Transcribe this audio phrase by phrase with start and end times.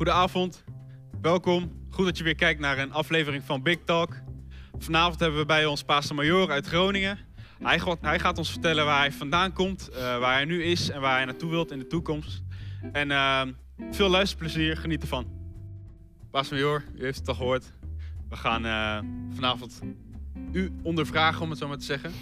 [0.00, 0.64] Goedenavond,
[1.20, 1.72] welkom.
[1.90, 4.16] Goed dat je weer kijkt naar een aflevering van Big Talk.
[4.78, 7.18] Vanavond hebben we bij ons Pastor Major uit Groningen.
[7.62, 10.90] Hij, gaat- hij gaat ons vertellen waar hij vandaan komt, eh, waar hij nu is
[10.90, 12.42] en waar hij naartoe wilt in de toekomst.
[12.92, 13.42] En eh,
[13.90, 15.26] veel luisterplezier, geniet ervan.
[16.30, 17.72] Pastor Major, u heeft het al gehoord.
[18.28, 18.98] We gaan eh,
[19.34, 19.80] vanavond
[20.52, 22.12] u ondervragen, om het zo maar te zeggen.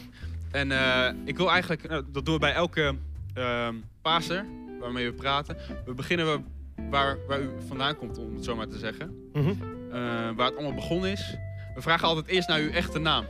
[0.50, 2.94] En eh, ik wil eigenlijk, eh, dat doen we bij elke
[3.36, 3.68] uh,
[4.02, 4.44] Paser
[4.80, 5.56] waarmee we praten.
[5.84, 6.26] We beginnen
[6.90, 9.30] waar, waar u vandaan komt, om het zo maar te zeggen.
[9.32, 9.48] Mhm.
[9.48, 9.56] Eh,
[10.36, 11.36] waar het allemaal begonnen is.
[11.74, 13.24] We vragen altijd eerst naar uw echte naam.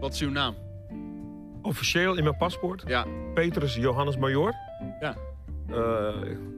[0.00, 0.54] Wat is uw naam?
[1.62, 2.82] Officieel in mijn paspoort.
[2.86, 3.06] Ja.
[3.34, 4.54] Petrus Johannes Major.
[5.00, 5.16] Ja.
[5.72, 5.76] Eh,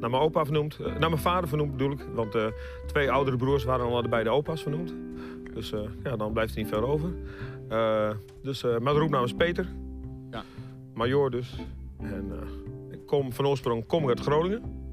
[0.01, 0.79] naar mijn opa vernoemd.
[0.79, 2.07] Eh, naar mijn vader vernoemd bedoel ik.
[2.15, 2.47] Want eh,
[2.87, 4.95] twee oudere broers waren al allebei de opa's vernoemd.
[5.55, 7.11] Dus ja, dan blijft er niet veel over.
[8.43, 9.67] Dus mijn roepnaam is Peter.
[10.31, 10.43] Ja.
[10.95, 11.57] Major dus.
[11.99, 12.33] En
[12.91, 14.84] ik kom van oorsprong kom ik uit Groningen.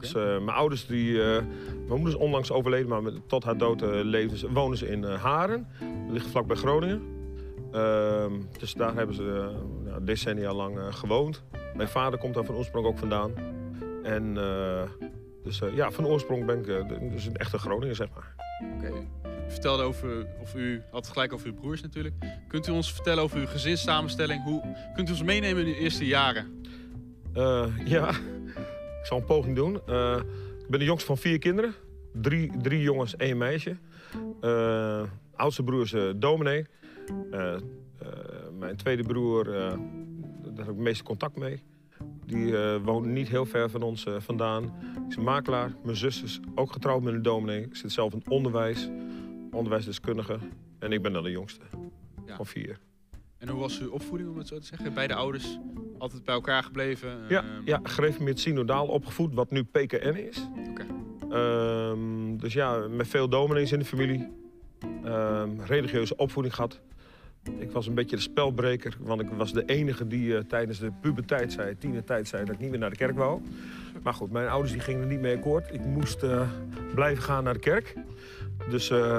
[0.00, 3.82] Dus, eh, mijn ouders, die, eh, mijn moeder is onlangs overleden, maar tot haar dood
[3.82, 5.68] eh, leefden ze, wonen ze in Haren.
[5.78, 7.02] Dat ligt vlakbij Groningen.
[7.72, 9.54] Ehm, dus daar hebben ze
[10.02, 11.42] decennia lang gewoond.
[11.74, 13.32] Mijn vader komt daar van oorsprong ook vandaan.
[14.02, 14.34] En
[15.42, 16.66] dus ja, van oorsprong ben ik
[17.12, 18.34] dus een echte Groninger, zeg maar.
[18.76, 18.98] Oké.
[19.46, 22.14] U vertelde over, of u had het gelijk over uw broers natuurlijk.
[22.48, 24.42] Kunt u ons vertellen over uw gezinssamenstelling?
[24.42, 24.62] Hoe,
[24.94, 26.62] kunt u ons meenemen in uw eerste jaren?
[27.84, 28.10] Ja,
[29.06, 29.80] ik zal een poging doen.
[29.86, 30.16] Eh,
[30.58, 31.74] ik ben de jongste van vier kinderen.
[32.12, 33.76] Drie, drie jongens, één meisje.
[34.40, 35.02] Eh,
[35.34, 36.66] oudste broer is eh, dominee.
[38.58, 39.70] Mijn tweede broer, daar
[40.42, 41.62] heb ik het meeste contact mee.
[42.24, 44.64] Die woont niet heel ver van ons vandaan.
[44.64, 44.70] Ik
[45.08, 45.72] is een makelaar.
[45.84, 47.62] Mijn zus is ook getrouwd met een dominee.
[47.62, 48.88] Ik zit zelf in het onderwijs.
[49.50, 50.38] Onderwijsdeskundige.
[50.78, 51.64] En ik ben dan de jongste
[52.26, 52.36] Ja.
[52.36, 52.78] van vier.
[53.38, 54.94] En hoe was uw opvoeding, om het zo te zeggen?
[54.94, 55.58] Beide ouders
[55.98, 57.08] altijd bij elkaar gebleven?
[57.28, 60.48] Ja, Ehm, ja gereformeerd synodaal opgevoed, wat nu PKN is.
[60.70, 60.86] Oké.
[61.30, 64.28] Ehm, dus ja, met veel dominees in de familie.
[65.04, 66.80] Ehm, religieuze opvoeding gehad.
[67.58, 70.90] Ik was een beetje de spelbreker, want ik was de enige die eh, tijdens de
[71.00, 73.40] puberteit zei, tienertijd zei dat ik niet meer naar de kerk wou.
[74.02, 75.74] Maar goed, mijn ouders die gingen er niet mee akkoord.
[75.74, 76.48] Ik moest eh,
[76.94, 77.94] blijven gaan naar de kerk.
[78.70, 79.18] Dus eh,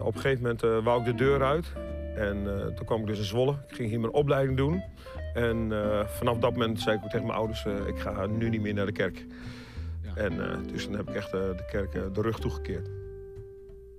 [0.00, 1.72] op een gegeven moment wou ik de deur uit.
[2.16, 2.44] En
[2.76, 3.52] toen kwam ik dus in Zwolle.
[3.68, 4.82] Ik ging hier mijn opleiding doen.
[5.34, 8.48] En eh, vanaf dat moment zei ik ook tegen mijn ouders, eh, ik ga nu
[8.48, 9.24] niet meer naar de kerk.
[10.02, 10.22] Ja.
[10.22, 12.88] En eh, dus dan heb ik echt de kerk de rug toegekeerd.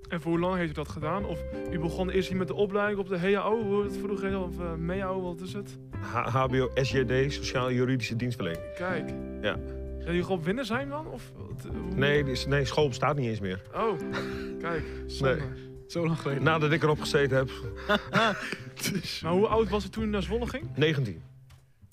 [0.09, 1.25] En voor hoe lang heeft u dat gedaan?
[1.25, 4.59] Of u begon eerst hier met de opleiding op de HAO, hoe het vroeger of
[4.59, 5.77] uh, MEAO, wat is het?
[5.99, 8.63] H- HBO, SJD, Sociaal-Juridische Dienstverlening.
[8.75, 9.09] Kijk.
[9.41, 9.57] Ja.
[9.99, 11.07] Zijn jullie op winnen zijn dan?
[11.07, 13.61] Of, hoe- Nee, nee, school bestaat niet eens meer.
[13.75, 13.99] Oh,
[14.59, 14.83] kijk.
[15.07, 15.37] zonde.
[15.93, 16.43] Zo lang geleden.
[16.43, 17.51] Nadat ik erop gezeten heb,
[19.23, 20.63] Maar hoe oud was u toen u naar Zwolle ging?
[20.75, 21.21] 19.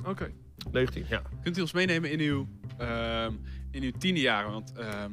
[0.07, 0.31] Oké.
[0.73, 1.23] 19, ja.
[1.43, 3.33] Kunt u ons meenemen in uw, ehm
[3.71, 4.51] in uw tienerjaren?
[4.51, 5.11] Want ehm,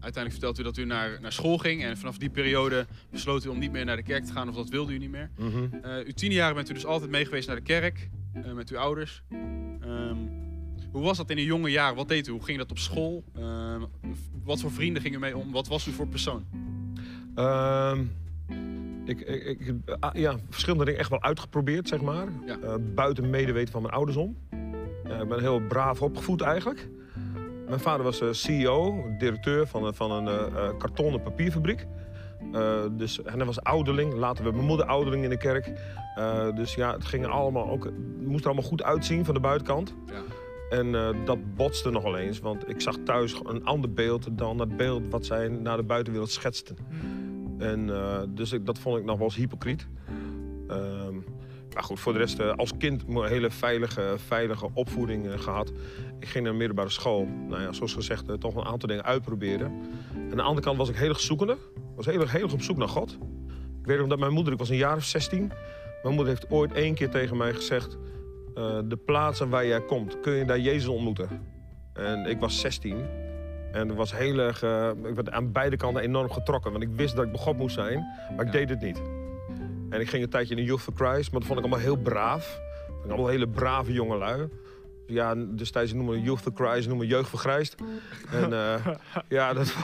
[0.00, 1.82] uiteindelijk vertelt u dat u naar, naar school ging.
[1.84, 4.48] En vanaf die periode besloot u om niet meer naar de kerk te gaan.
[4.48, 5.30] Of dat wilde u niet meer.
[5.38, 5.64] Mhm.
[5.82, 8.08] Eh, uw tienerjaren bent u dus altijd mee geweest naar de kerk.
[8.32, 9.22] eh, met uw ouders.
[9.80, 10.16] Ehm,
[10.92, 11.96] hoe was dat in uw jonge jaren?
[11.96, 12.30] Wat deed u?
[12.30, 13.24] Hoe ging dat op school?
[13.36, 13.82] Ehm,
[14.44, 15.52] wat voor vrienden gingen mee om?
[15.52, 16.44] Wat was u voor persoon?
[17.34, 18.04] Ehm,
[19.04, 22.26] ik, ik, ik, ah, ja, verschillende dingen echt wel uitgeprobeerd, zeg maar.
[22.46, 22.58] Ja.
[22.62, 24.36] Eh, buiten medeweten van mijn ouders om.
[25.08, 26.88] Ja, ik ben heel braaf opgevoed eigenlijk.
[27.68, 30.34] Mijn vader was eh, CEO, directeur van, een- van een eh,
[30.66, 31.86] eh, kartonnen papierfabriek.
[32.52, 34.12] Eh, dus, en hij was ouderling.
[34.14, 35.72] Later werd mijn moeder ouderling in de kerk.
[36.14, 37.94] Eh, dus ja, het ging allemaal ook, het
[38.26, 39.94] moest er allemaal goed uitzien van de buitenkant.
[40.06, 40.76] Ja.
[40.78, 44.76] En eh, dat botste nogal eens, want ik zag thuis een ander beeld dan het
[44.76, 46.76] beeld wat zij naar de buitenwereld schetsten.
[47.64, 49.86] En eh, dus ik, dat vond ik nog wel eens hypocriet.
[50.68, 51.14] Ehm,
[51.74, 55.72] maar goed, voor de rest, eh, als kind een hele veilige, veilige opvoeding eh, gehad.
[56.18, 57.26] Ik ging naar een middelbare school.
[57.48, 59.66] Nou ja, zoals gezegd, toch een aantal dingen uitproberen.
[60.14, 61.56] En aan de andere kant was ik heel erg zoekende.
[61.96, 63.18] Was heel heel erg op zoek naar God.
[63.80, 65.52] Ik weet nog dat mijn moeder, ik was een jaar of 16.
[66.02, 67.98] Mijn moeder heeft ooit één keer tegen mij gezegd...
[68.84, 71.28] de plaatsen waar jij komt, kun je daar Jezus ontmoeten?
[71.92, 72.96] En ik was 16.
[73.74, 76.70] En was heel erg, eh, ik werd aan beide kanten enorm getrokken.
[76.72, 78.06] Want ik wist dat ik bij God moest zijn,
[78.36, 79.02] maar ik deed het niet.
[79.88, 81.84] En ik ging een tijdje in de Youth for Christ, maar dat vond ik allemaal
[81.84, 82.60] heel braaf.
[82.86, 84.48] Vond ik allemaal hele brave jongelui.
[85.06, 87.74] Ja, destijds noemen we Youth for Christ, noemen Jeugd voor Christ.
[88.30, 88.86] En eh,
[89.28, 89.74] ja, dat,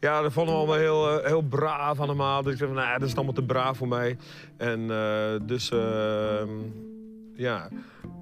[0.00, 2.42] ja, dat vonden we allemaal heel, eh, heel braaf allemaal.
[2.42, 4.16] Dus ik zei van, nou, dat is allemaal te braaf voor mij.
[4.56, 4.86] En
[5.46, 6.50] dus, ehm,
[7.34, 7.68] ja,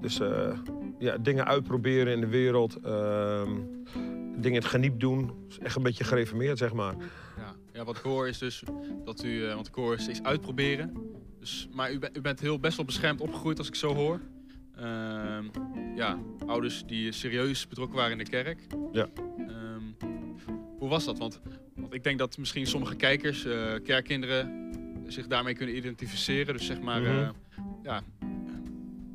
[0.01, 0.19] dus
[0.99, 2.77] ja, dingen uitproberen in de wereld.
[4.37, 5.31] Dingen het geniep doen.
[5.59, 6.95] Echt een beetje gereformeerd, zeg maar.
[7.37, 8.63] Ja, ja wat ik hoor is dus
[9.05, 10.93] dat u, eh, want ik hoor is, is uitproberen.
[11.39, 14.19] Dus, maar u, bent- u bent heel best wel beschermd opgegroeid als ik zo hoor.
[14.75, 15.43] Ehm,
[15.95, 18.59] ja, ouders die serieus betrokken waren in de kerk.
[18.91, 19.07] Ja.
[19.37, 20.07] Ehm,
[20.79, 21.17] hoe was dat?
[21.17, 21.39] Want,
[21.75, 24.65] want ik denk dat misschien sommige kijkers, eh, kerkkinderen,
[25.07, 26.53] zich daarmee kunnen identificeren.
[26.57, 27.09] Dus zeg maar, Mhm.
[27.17, 27.29] eh,
[27.83, 28.01] ja,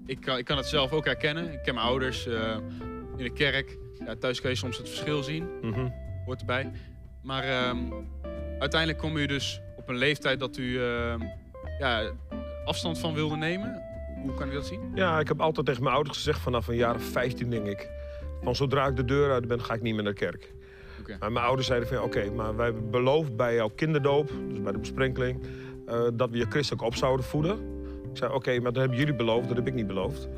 [0.07, 1.53] ik kan, ik kan het zelf ook herkennen.
[1.53, 2.27] Ik ken mijn ouders
[3.17, 3.79] in de kerk.
[4.07, 5.89] Ja, thuis kan je soms het verschil zien, Mhm.
[6.25, 6.71] hoort erbij.
[7.23, 7.79] Maar ehm,
[8.59, 11.21] uiteindelijk kom u dus op een leeftijd dat u ehm,
[11.79, 12.11] ja,
[12.65, 13.83] afstand van wilde nemen.
[14.23, 14.81] Hoe kan u dat zien?
[14.95, 17.89] Ja, ik heb altijd tegen mijn ouders gezegd vanaf een jaar of 15 denk ik.
[18.43, 20.53] Van zodra ik de deur uit ben, ga ik niet meer naar de kerk.
[21.01, 21.17] Oké.
[21.21, 24.73] Maar mijn ouders zeiden van oké, maar wij hebben beloofd bij jouw kinderdoop, dus bij
[24.73, 25.43] de besprenkeling,
[25.87, 27.59] eh, dat we je christelijk op zouden voeden.
[28.11, 30.29] Ik zei oké, maar dat hebben jullie beloofd, dat heb ik niet beloofd.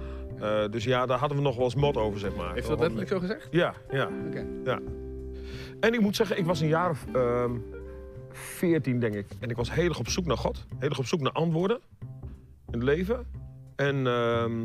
[0.40, 2.54] Eh, dus ja, daar hadden we nog wel eens mot over, zeg maar.
[2.54, 3.48] Heeft dat letterlijk zo gezegd?
[3.50, 4.08] Ja, ja.
[4.26, 4.46] Oké.
[4.64, 4.81] ja.
[5.81, 7.52] En ik moet zeggen, ik was een jaar of ehm
[8.34, 9.26] 14, denk ik.
[9.40, 10.66] En ik was heel erg op zoek naar God.
[10.78, 11.81] Heel erg op zoek naar antwoorden
[12.70, 13.26] in het leven.
[13.76, 14.62] En ehm,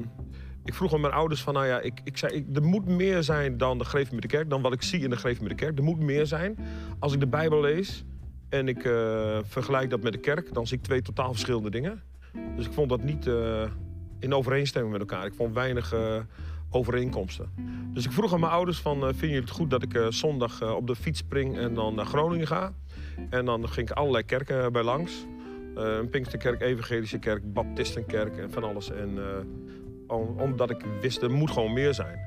[0.63, 3.23] ik vroeg aan mijn ouders van, nou ja, ik, ik zei, ik, er moet meer
[3.23, 4.49] zijn dan de greef met de kerk.
[4.49, 5.77] Dan wat ik zie in de greef met de kerk.
[5.77, 6.57] Er moet meer zijn.
[6.99, 8.05] Als ik de Bijbel lees
[8.49, 12.03] en ik eh, vergelijk dat met de kerk, dan zie ik twee totaal verschillende dingen.
[12.55, 13.63] Dus ik vond dat niet eh,
[14.19, 15.25] in overeenstemming met elkaar.
[15.25, 16.15] Ik vond weinig eh,
[16.71, 17.49] overeenkomsten.
[17.93, 20.05] Dus ik vroeg aan mijn ouders van, eh, vinden jullie het goed dat ik eh,
[20.09, 22.73] zondag op de fiets spring en dan naar Groningen ga?
[23.29, 25.25] En dan ging ik allerlei kerken bij langs.
[25.75, 28.91] Een Pinksterkerk, Evangelische Kerk, Baptistenkerk en van alles.
[28.91, 29.17] En
[30.07, 32.19] om- omdat ik wist, er moet gewoon meer zijn.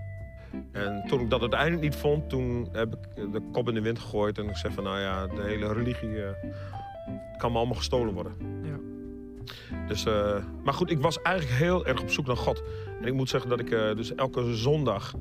[0.72, 3.98] En toen ik dat uiteindelijk niet vond, toen heb ik de kop in de wind
[3.98, 4.38] gegooid.
[4.38, 6.08] En ik zei van, nou ja, de hele religie
[7.38, 8.32] kan me allemaal gestolen worden.
[8.62, 8.76] Ja.
[9.88, 12.62] Dus, eh, maar goed, ik was eigenlijk heel erg op zoek naar God.
[13.00, 15.14] En ik moet zeggen dat ik eh, dus elke zondag,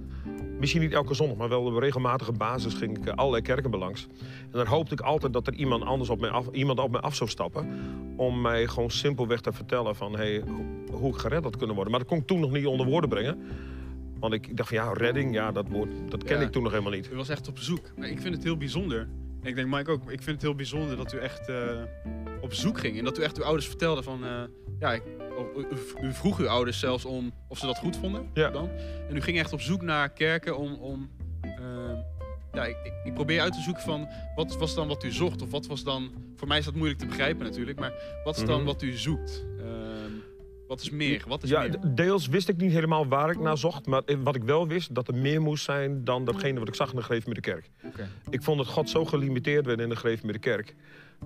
[0.60, 4.08] misschien niet elke zondag, maar wel op regelmatige basis ging ik eh, allerlei kerken belangs.
[4.42, 7.02] En dan hoopte ik altijd dat er iemand anders op mij af, iemand op mij
[7.02, 7.68] af zou stappen.
[8.16, 11.92] Om mij gewoon simpelweg te vertellen van hey, hoe, hoe ik gered had kunnen worden.
[11.92, 13.40] Maar dat kon ik toen nog niet onder woorden brengen.
[14.20, 16.46] Want ik, ik dacht van ja, redding, ja, dat, woord, dat ken Ja.
[16.46, 17.10] ik toen nog helemaal niet.
[17.14, 17.82] U was echt op zoek.
[17.98, 19.08] Maar ik vind het heel bijzonder.
[19.44, 20.02] Ik denk Mike ook.
[20.12, 21.82] Ik vind het heel bijzonder dat u echt eh,
[22.42, 22.98] op zoek ging.
[22.98, 24.26] En dat u echt uw ouders vertelde van...
[24.26, 24.42] eh,
[24.80, 25.04] ja, ik,
[26.02, 28.30] u, vroeg uw ouders zelfs om of ze dat goed vonden.
[28.34, 28.50] Ja.
[28.50, 28.70] Dan.
[29.10, 30.74] En u ging echt op zoek naar kerken om...
[30.74, 31.10] om
[31.42, 31.52] eh,
[32.54, 34.08] ja, ik, ik- ik probeer uit te zoeken van...
[34.36, 35.42] Wat was dan wat u zocht?
[35.42, 36.12] Of wat was dan...
[36.36, 37.80] Voor mij is dat moeilijk te begrijpen natuurlijk.
[37.80, 37.94] Maar
[38.24, 38.66] wat is dan Mhm.
[38.66, 39.46] wat u zoekt?
[40.72, 41.24] Wat is meer?
[41.28, 41.96] Wat is Ja, meer?
[41.96, 43.86] deels wist ik niet helemaal waar ik naar zocht.
[43.86, 46.90] Maar wat ik wel wist, dat er meer moest zijn dan datgene wat ik zag
[46.90, 47.70] in de Greef met de Kerk.
[47.84, 48.10] Oké.
[48.30, 50.76] Ik vond dat God zo gelimiteerd werd in de Greef met de Kerk.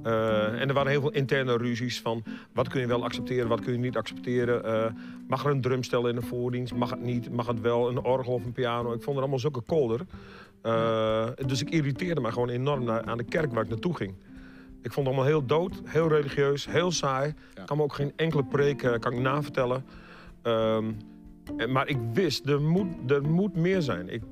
[0.03, 3.61] Eh, en er waren heel veel interne ruzies van wat kun je wel accepteren, wat
[3.61, 4.63] kun je niet accepteren.
[4.63, 4.91] Eh,
[5.27, 8.33] mag er een drumstel in de voordienst, mag het niet, mag het wel, een orgel
[8.33, 8.87] of een piano.
[8.93, 10.01] Ik vond het allemaal zulke kolder.
[10.61, 14.13] Eh, dus ik irriteerde me gewoon enorm naar, aan de kerk waar ik naartoe ging.
[14.85, 17.33] Ik vond het allemaal heel dood, heel religieus, heel saai.
[17.53, 17.61] Ja.
[17.61, 19.85] Ik kan me ook geen enkele preek eh, kan ik navertellen.
[21.57, 24.09] En- maar ik wist, er moet, er moet meer zijn.
[24.09, 24.23] Ik,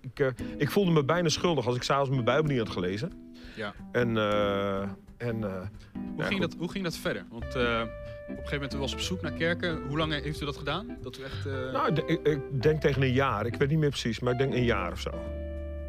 [0.00, 0.26] ik, eh,
[0.56, 3.12] ik voelde me bijna schuldig als ik s'avonds mijn Bijbel niet had gelezen.
[3.56, 3.74] Ja.
[3.92, 4.80] En, eh,
[5.16, 5.60] en eh,
[5.92, 6.50] Hoe, Ja, ging goed.
[6.50, 7.24] dat, hoe ging dat verder?
[7.30, 9.82] Want eh, op een gegeven moment u was op zoek naar kerken.
[9.88, 10.96] Hoe lang heeft u dat gedaan?
[11.02, 13.46] Dat u echt eh, nou, ik, ik denk tegen een jaar.
[13.46, 15.10] Ik weet niet meer precies, maar ik denk een jaar of zo.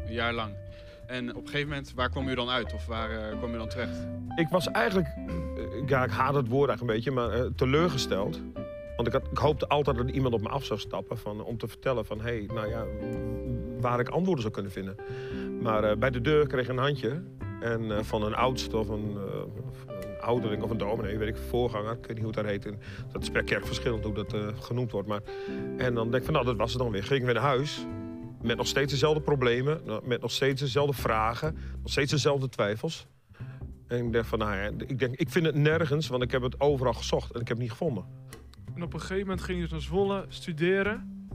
[0.06, 0.52] een jaar lang.
[1.06, 2.74] En op een gegeven moment, waar kwam u dan uit?
[2.74, 4.06] Of waar eh, kwam u dan terecht?
[4.36, 5.06] Ik was eigenlijk,
[5.86, 8.40] ja, ik haat het woord eigenlijk een beetje, maar eh, teleurgesteld.
[8.96, 11.58] Want ik, had, ik hoopte altijd dat iemand op me af zou stappen van, om
[11.58, 12.84] te vertellen van, hé, hey, nou ja,
[13.80, 14.96] waar ik antwoorden zou kunnen vinden.
[15.60, 17.22] Maar eh, bij de deur kreeg ik een handje
[17.60, 19.16] en van een oudste of een,
[20.20, 22.66] een of een dominee, weet ik, voorganger, ik weet niet hoe het daar heet.
[22.66, 22.78] En
[23.12, 25.08] dat is per kerk verschillend hoe dat genoemd wordt.
[25.08, 25.20] Maar,
[25.76, 27.04] en dan denk ik van, nou, dat was het dan weer.
[27.04, 27.86] Ging ik weer naar huis
[28.44, 33.06] met nog steeds dezelfde problemen, met nog steeds dezelfde vragen, nog steeds dezelfde twijfels.
[33.86, 36.42] En ik dacht van, nou ja, ik, denk, ik vind het nergens, want ik heb
[36.42, 38.04] het overal gezocht en ik heb het niet gevonden.
[38.74, 41.28] En op een gegeven moment ging je dus naar Zwolle studeren.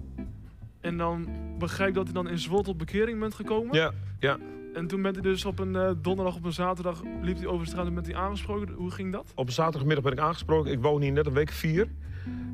[0.82, 3.76] En dan begrijp ik dat je dan in Zwolle tot bekering bent gekomen.
[3.76, 4.38] Ja, ja.
[4.74, 7.66] En toen bent u dus op een eh, donderdag, op een zaterdag, liep u over
[7.66, 8.74] de straat en bent u aangesproken.
[8.74, 9.32] Hoe ging dat?
[9.36, 10.72] Op een zaterdagmiddag ben ik aangesproken.
[10.72, 11.88] Ik woon hier net een week vier.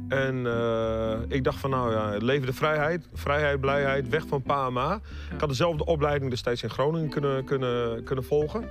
[0.08, 3.08] En eh, ik dacht van, nou ja, leven de vrijheid.
[3.14, 5.00] Vrijheid, blijheid, weg van pa en ma.
[5.34, 8.64] Ik had dezelfde opleiding destijds in Groningen kunnen, kunnen, kunnen volgen.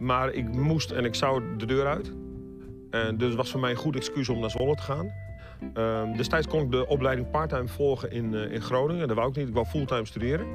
[0.00, 2.12] Maar ik moest en ik zou de deur uit.
[2.90, 5.12] En dus was voor mij een goed excuus om naar Zwolle te gaan.
[5.74, 9.08] Ehm, destijds kon ik de opleiding parttime volgen in, eh, in Groningen.
[9.08, 10.46] Dat wou ik niet, ik wou fulltime studeren.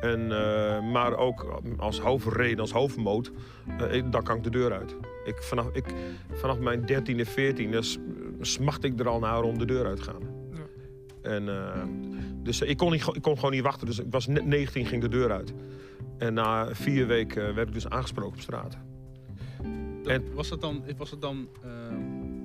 [0.00, 3.30] En, eh, maar ook als hoofdreden, als hoofdmoot,
[3.90, 4.96] ik- dan kan ik de deur uit.
[5.24, 5.84] Ik, vanaf, ik,
[6.32, 7.98] vanaf mijn 13e, 14e s-
[8.40, 10.22] smacht ik er al naar om de deur uit te gaan.
[10.52, 11.30] Ja.
[11.30, 11.82] En, eh,
[12.42, 13.86] dus ik kon, niet, ik kon gewoon niet wachten.
[13.86, 15.54] Dus ik was net 19, ging de deur uit.
[16.18, 18.76] En na vier weken eh, werd ik dus aangesproken op straat.
[20.02, 21.70] Dat- En- was, dat dan, was het dan eh,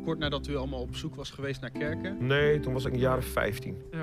[0.04, 2.18] kort nadat u allemaal op zoek was geweest naar kerken?
[2.28, 3.78] Nee, toen was ik een jaar of 15.
[3.92, 3.98] Ja,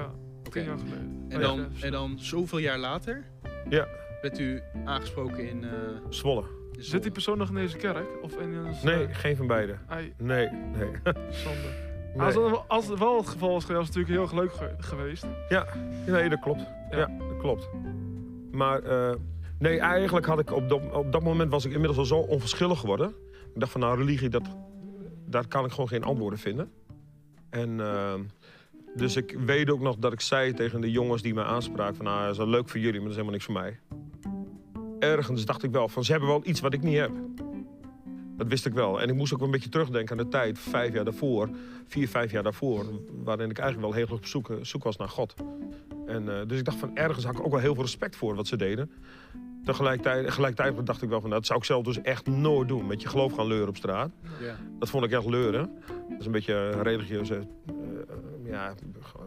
[0.53, 1.25] jaar geleden.
[1.29, 3.25] En Oh ja, dan, en dan zoveel jaar later,
[3.69, 3.87] Ja.
[4.23, 5.65] werd u aangesproken in...
[5.65, 5.71] eh,
[6.09, 6.45] Zwolle.
[6.91, 8.07] Zit die persoon nog in deze kerk?
[8.23, 8.75] Of in een...
[8.83, 9.75] Nee, geen van beide.
[9.89, 10.91] Ai, Nee, nee.
[11.45, 11.69] zonde.
[12.15, 12.27] Nee.
[12.27, 14.53] Als, het, als het wel het geval was geweest, was het natuurlijk heel erg leuk
[14.53, 15.27] ge- geweest.
[16.07, 16.61] Nee, dat klopt.
[16.91, 16.99] Ja.
[16.99, 17.69] Ja, dat klopt.
[18.51, 19.15] Maar eh,
[19.59, 22.79] nee, eigenlijk had ik op dat, op dat moment was ik inmiddels al zo onverschillig
[22.81, 23.09] geworden.
[23.55, 24.43] Ik dacht van nou, religie, dat,
[25.27, 26.71] daar kan ik gewoon geen antwoorden vinden.
[27.51, 28.15] En eh,
[28.95, 32.05] dus ik weet ook nog dat ik zei tegen de jongens die me aanspraken van
[32.05, 33.79] nou, dat is wel leuk voor jullie, maar dat is helemaal niks voor mij.
[35.03, 37.11] Ergens dacht ik wel van ze hebben wel iets wat ik niet heb.
[38.37, 39.01] Dat wist ik wel.
[39.01, 41.49] En ik moest ook een beetje terugdenken aan de tijd, vijf jaar daarvoor,
[41.87, 42.85] vier, vijf jaar daarvoor,
[43.25, 45.35] waarin ik eigenlijk wel heel erg op zoek, zoek was naar God.
[46.07, 48.35] En, eh, dus ik dacht van ergens had ik ook wel heel veel respect voor
[48.35, 48.91] wat ze deden.
[49.65, 52.87] Tegelijkertijd, tegelijkertijd dacht ik wel van nou, dat zou ik zelf dus echt nooit doen.
[52.87, 54.11] Met je geloof gaan leuren op straat.
[54.41, 54.57] Ja.
[54.79, 55.71] Dat vond ik echt leuren.
[56.09, 58.75] Dat is een beetje een religieuze, eh, ja,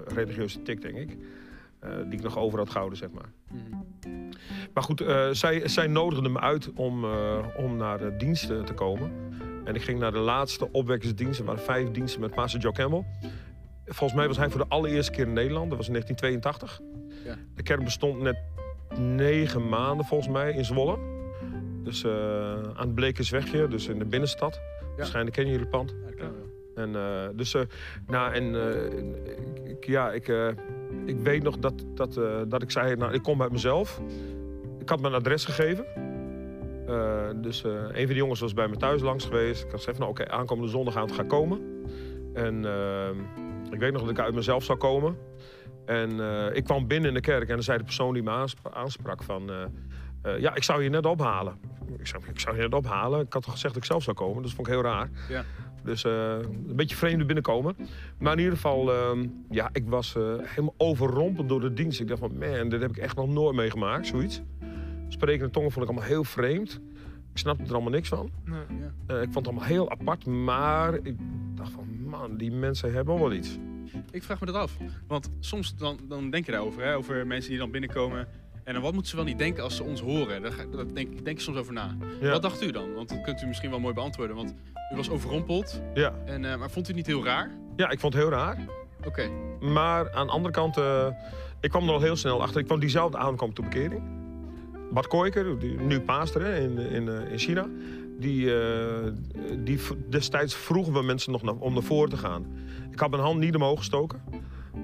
[0.07, 1.17] religieuze tik, denk ik.
[1.85, 3.31] Eh, die ik nog over had gehouden, zeg maar.
[3.51, 3.75] Mhm.
[4.73, 8.73] Maar goed, eh, zij, zij nodigden me uit om, eh, om naar de diensten te
[8.73, 9.11] komen.
[9.63, 11.39] En ik ging naar de laatste opwekkingsdienst.
[11.39, 13.05] Er waren vijf diensten met Pastor Joe Campbell.
[13.85, 15.69] Volgens mij was hij voor de allereerste keer in Nederland.
[15.69, 16.81] Dat was in 1982.
[17.25, 17.35] Ja.
[17.55, 18.37] De kerk bestond net
[18.97, 20.97] negen maanden volgens mij in Zwolle.
[21.83, 22.11] Dus eh,
[22.53, 24.59] aan het Blekerswegje, dus in de binnenstad.
[24.97, 25.95] Waarschijnlijk kennen jullie het pand.
[26.17, 26.31] Ja.
[26.75, 27.61] En eh, dus, eh,
[28.07, 30.27] nou, en eh, ik, ja, ik,
[31.05, 34.01] ik weet nog dat, dat, dat ik zei, nou, ik kom uit mezelf.
[34.79, 35.85] Ik had mijn adres gegeven.
[37.41, 39.63] Dus een van de jongens was bij me thuis langs geweest.
[39.63, 41.83] Ik had gezegd, nou oké, aankomende zondagavond ga ik komen.
[42.33, 42.57] En
[43.71, 45.17] ik weet nog dat ik uit mezelf zou komen.
[45.85, 46.19] En
[46.53, 49.23] ik kwam binnen in de kerk en dan zei de persoon die me aansp- aansprak
[49.23, 49.51] van...
[50.39, 51.57] ja, ik zou je net ophalen.
[51.97, 53.19] Ik zei, ik zou je net ophalen.
[53.21, 54.41] Ik had toch gezegd dat ik zelf zou komen.
[54.41, 55.09] Dus dat vond ik heel raar.
[55.29, 55.43] Ja.
[55.85, 56.37] Dus eh,
[56.67, 57.75] een beetje vreemde binnenkomen.
[58.17, 61.99] Maar in ieder geval, ehm, ja, ik was eh, helemaal overrompeld door de dienst.
[61.99, 64.41] Ik dacht van, man, dit heb ik echt nog nooit meegemaakt, zoiets.
[65.07, 66.81] Sprekende tongen vond ik allemaal heel vreemd.
[67.31, 68.31] Ik snapte er allemaal niks van.
[68.45, 68.59] Nee.
[69.07, 71.15] Eh, ik vond het allemaal heel apart, maar ik
[71.55, 73.57] dacht van, man, die mensen hebben wel iets.
[74.11, 74.77] Ik vraag me dat af.
[75.07, 78.27] Want soms dan, dan denk je daarover, hè, over mensen die dan binnenkomen.
[78.65, 80.41] En dan wat moeten ze wel niet denken als ze ons horen?
[80.41, 81.95] Daar, ga- daar denk, denk ik soms over na.
[82.21, 82.31] Ja.
[82.31, 82.93] Wat dacht u dan?
[82.93, 84.35] Want dat kunt u misschien wel mooi beantwoorden.
[84.35, 84.53] Want
[84.93, 85.81] u was overrompeld.
[85.93, 86.13] Ja.
[86.25, 87.51] En, eh, maar vond u het niet heel raar?
[87.75, 88.57] ja, ik vond het heel raar.
[89.05, 89.29] Oké.
[89.59, 91.07] Maar aan de andere kant, eh,
[91.61, 92.59] ik kwam er al heel snel achter.
[92.59, 94.01] Ik kwam diezelfde avond kwam tot bekering.
[94.91, 97.67] Bart Koiker, nu paaster hè, in, in, eh, in China,
[98.19, 98.51] die,
[99.63, 99.79] die
[100.09, 102.45] destijds vroegen we mensen nog naar, om naar voren te gaan.
[102.91, 104.21] Ik had mijn hand niet omhoog gestoken.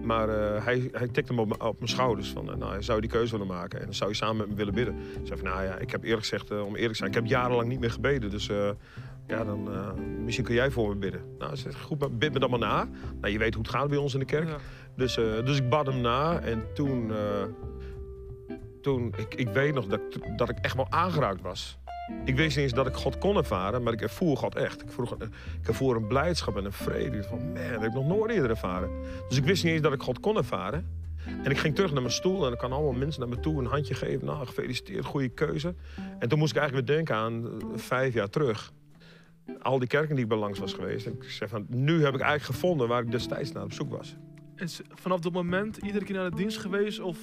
[0.03, 2.29] Maar eh, hij, hij tikte me op, mijn- op mijn schouders.
[2.31, 3.79] Van, eh, nou, zou die keuze willen maken.
[3.79, 4.95] En dan zou je samen met me willen bidden.
[4.95, 7.15] Ik zei van, nou ja, ik heb eerlijk gezegd, eh, om eerlijk te zijn, ik
[7.15, 8.29] heb jarenlang niet meer gebeden.
[8.29, 8.49] Dus
[9.27, 9.69] ja, dan,
[10.23, 11.21] misschien kun jij voor me bidden.
[11.39, 12.87] Nou, zei, goed, maar bid me dan maar na.
[13.21, 14.47] Nou, je weet hoe het gaat bij ons in de kerk.
[14.47, 14.55] Ja.
[14.95, 17.11] Dus, dus ik bad hem na en toen,
[18.81, 20.01] toen ik, ik weet nog dat,
[20.35, 21.77] dat ik echt wel aangeraakt was.
[22.25, 24.81] Ik wist niet eens dat ik God kon ervaren, maar ik ervoer God echt.
[24.81, 25.15] Ik, vroeg,
[25.67, 27.23] ik een blijdschap en een vrede.
[27.23, 28.89] Van, man, dat heb ik nog nooit eerder ervaren.
[29.27, 30.99] Dus ik wist niet eens dat ik God kon ervaren.
[31.43, 33.59] En ik ging terug naar mijn stoel en er kwamen allemaal mensen naar me toe
[33.59, 34.25] een handje geven.
[34.25, 35.75] Nou, gefeliciteerd, goede keuze.
[36.19, 38.71] En toen moest ik eigenlijk weer denken aan eh, vijf jaar terug.
[39.61, 41.05] Al die kerken die ik bij langs was geweest.
[41.05, 43.89] En ik zeg van, nu heb ik eigenlijk gevonden waar ik destijds naar op zoek
[43.89, 44.15] was.
[44.55, 46.99] En vanaf dat moment iedere keer naar de dienst geweest?
[46.99, 47.17] Of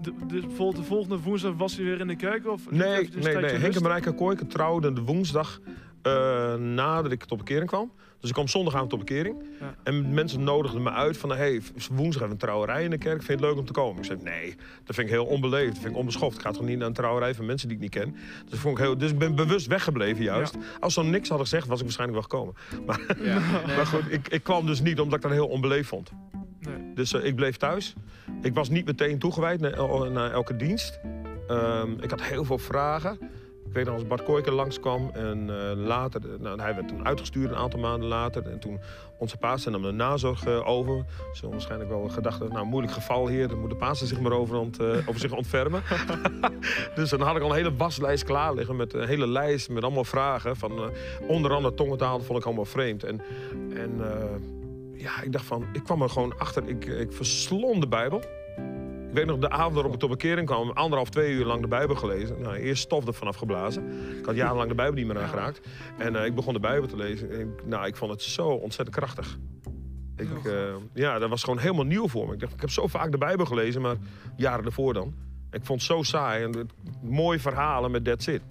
[0.00, 2.46] de, bijvoorbeeld de volgende woensdag was hij weer in de kerk?
[2.46, 3.50] Of Nee, nee, nee.
[3.50, 3.82] Henk en?
[3.82, 5.60] Marijke Kooijken trouwden de woensdag
[6.02, 7.92] eh, nadat ik tot bekering kwam.
[8.20, 9.36] Dus ik kwam zondagavond tot bekering.
[9.60, 9.74] Ja.
[9.82, 11.30] En mensen nodigden me uit van...
[11.30, 13.22] hey, woensdag hebben we een trouwerij in de kerk.
[13.22, 13.98] Vind je het leuk om te komen?
[13.98, 15.72] Ik zei, nee, dat vind ik heel onbeleefd.
[15.72, 16.36] Dat vind ik onbeschoft.
[16.36, 18.16] Ik ga toch niet naar een trouwerij van mensen die ik niet ken.
[18.48, 20.56] Dus, vond ik heel, dus ik ben bewust weggebleven juist.
[20.80, 22.54] Als ze niks hadden gezegd, was ik waarschijnlijk wel gekomen.
[23.24, 23.38] Ja.
[23.38, 26.10] Nee, Maar goed, ik, ik kwam dus niet omdat ik dat heel onbeleefd vond.
[26.94, 27.94] Dus eh, ik bleef thuis.
[28.42, 31.00] Ik was niet meteen toegewijd naar, el- naar elke dienst.
[31.48, 33.18] Ehm, ik had heel veel vragen.
[33.68, 37.06] Ik weet nog als Bart Kooijker langskwam en eh, later, eh, nou, hij werd toen
[37.06, 38.46] uitgestuurd een aantal maanden later.
[38.50, 38.80] En toen
[39.18, 41.04] onze paas nam de nazorg over.
[41.18, 44.20] Ze zullen waarschijnlijk wel gedacht hebben, nou moeilijk geval hier, dan moet de paas zich
[44.20, 44.56] maar over,
[45.06, 45.82] over zich ontfermen.
[46.94, 49.82] dus dan had ik al een hele waslijst klaar liggen met een hele lijst met
[49.82, 50.56] allemaal vragen.
[50.56, 50.90] Van,
[51.26, 53.04] onder andere tongentaal vond ik allemaal vreemd.
[53.04, 53.20] En,
[53.74, 54.00] en
[54.98, 58.18] ja, ik dacht van, ik kwam er gewoon achter, ik, ik verslond de Bijbel.
[59.08, 61.68] Ik weet nog, de avond waarop ik tot bekering kwam, anderhalf, twee uur lang de
[61.68, 62.40] Bijbel gelezen.
[62.40, 63.88] Nou, eerst stof er vanaf geblazen.
[64.18, 65.60] Ik had jarenlang de Bijbel niet meer aangeraakt.
[65.98, 67.30] En eh, ik begon de Bijbel te lezen.
[67.30, 69.38] En ik, nou, ik vond het zo ontzettend krachtig.
[70.16, 72.32] Ik, eh, ja, dat was gewoon helemaal nieuw voor me.
[72.32, 73.96] Ik dacht, ik heb zo vaak de Bijbel gelezen, maar
[74.36, 75.14] jaren ervoor dan.
[75.50, 76.70] Ik vond het zo saai en
[77.02, 78.42] mooie verhalen met that's it.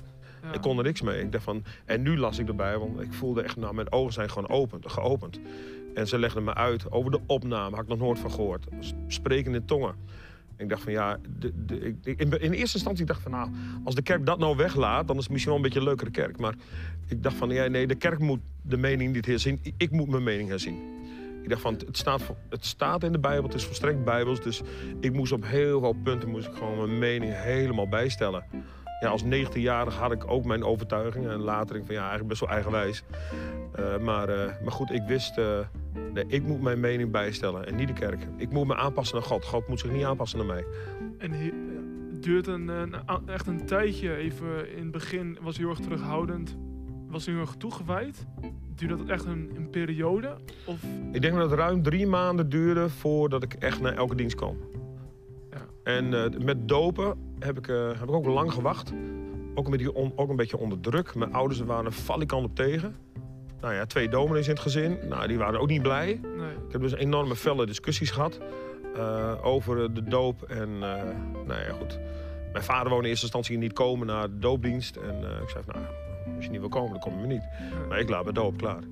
[0.44, 0.54] Ja.
[0.54, 1.20] Ik kon er niks mee.
[1.20, 2.96] Ik dacht van, en nu las ik de Bijbel.
[3.00, 5.39] Ik voelde echt, nou, mijn ogen zijn gewoon open, geopend.
[5.98, 8.68] En ze legden me uit over de opname, had ik nog nooit van gehoord.
[8.80, 9.96] S- Spreken in tongen.
[10.58, 13.50] ik dacht van ja, de, de, ik, in, in eerste instantie dacht van nou,
[13.84, 16.12] als de kerk dat nou weglaat, dan is het misschien wel een beetje een leukere
[16.12, 16.38] kerk.
[16.38, 16.56] Maar
[17.08, 19.62] ik dacht van ja, nee, de kerk moet de mening niet herzien.
[19.77, 20.96] Ik moet mijn mening herzien.
[21.44, 24.42] Ik dacht van het staat, het staat in de Bijbel, het is volstrekt Bijbels.
[24.42, 24.62] Dus
[25.00, 28.44] ik moest op heel veel punten moest ik gewoon mijn mening helemaal bijstellen.
[29.00, 31.32] Ja, als 19-jarige had ik ook mijn overtuigingen.
[31.32, 33.04] En later ik van ja, eigenlijk best wel eigenwijs.
[33.74, 35.60] Eh, maar, eh, maar goed, ik wist, eh,
[36.13, 38.27] nee, ik moet mijn mening bijstellen en niet de kerk.
[38.38, 39.46] Ik moet me aanpassen naar God.
[39.46, 40.66] God moet zich niet aanpassen naar mij.
[41.18, 41.51] En he-
[42.12, 42.70] het duurt een,
[43.25, 44.16] echt een tijdje.
[44.16, 46.58] Even in het begin was hij heel erg terughoudend.
[47.08, 48.25] Was hij heel erg toegewijd.
[48.75, 50.36] Duurde dat echt een, een periode?
[50.66, 54.36] Of Ik denk dat het ruim drie maanden duurde voordat ik echt naar elke dienst
[54.36, 54.58] kwam.
[55.51, 55.66] Ja.
[55.84, 58.94] En eh, met dopen heb ik, eh, heb ik ook lang gewacht.
[59.56, 61.16] Ook een, beetje on- ook een beetje onder druk.
[61.16, 62.96] Mijn ouders waren er valikant op tegen.
[63.62, 65.00] Nou ja, twee dominees in het gezin.
[65.10, 66.20] Nou, die waren ook niet blij.
[66.24, 66.52] nee?
[66.68, 68.40] Ik heb dus enorme felle discussies gehad
[68.96, 70.44] eh, over de doop.
[70.44, 71.04] En eh,
[71.46, 72.00] nou ja, goed.
[72.52, 74.96] Mijn vader wou in eerste instantie niet komen naar de doopdienst.
[74.96, 75.86] En eh, ik zei van, nou,
[76.36, 77.48] als je niet wil komen, dan kom je niet.
[77.90, 78.84] Maar ik laat mijn doop klaar.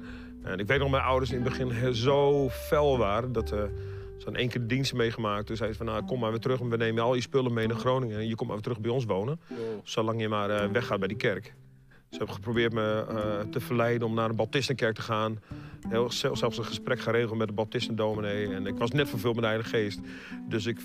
[0.43, 3.69] En ik weet nog, mijn ouders in het begin zo fel waren dat ze
[4.17, 5.45] hadden één keer de dienst meegemaakt.
[5.45, 6.59] Toen zei ze van, nou, kom maar weer terug.
[6.59, 8.17] We nemen al je spullen mee naar Groningen.
[8.17, 9.39] En je komt maar weer terug bij ons wonen.
[9.83, 11.53] Zolang je maar weggaat bij die kerk.
[12.09, 15.39] Ze hebben geprobeerd me eh, te verleiden om naar een Baptistenkerk te gaan.
[15.89, 18.53] Heel, zel- zelfs een gesprek geregeld met de Baptistendominee.
[18.53, 19.99] En ik was net vervuld met de Heilige Geest.
[20.49, 20.79] Dus ik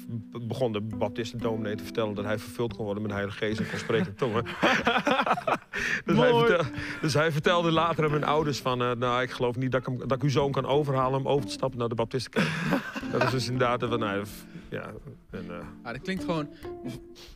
[0.46, 3.68] begon de Baptistendominee te vertellen dat hij vervuld kon worden met de Heilige Geest en
[3.70, 4.44] kon spreken in tongen.
[6.04, 6.46] dus, hij Mooi.
[6.46, 8.82] vertel- dus hij vertelde later aan mijn ouders van...
[8.82, 11.28] eh, nou, ik geloof niet dat ik, hem, dat ik uw zoon kan overhalen om
[11.28, 12.48] over te stappen naar de Baptistenkerk.
[13.12, 13.84] dat is dus inderdaad...
[13.88, 14.24] Van, nou,
[14.70, 14.92] ja,
[15.30, 16.48] en, eh, Ja, dat klinkt gewoon.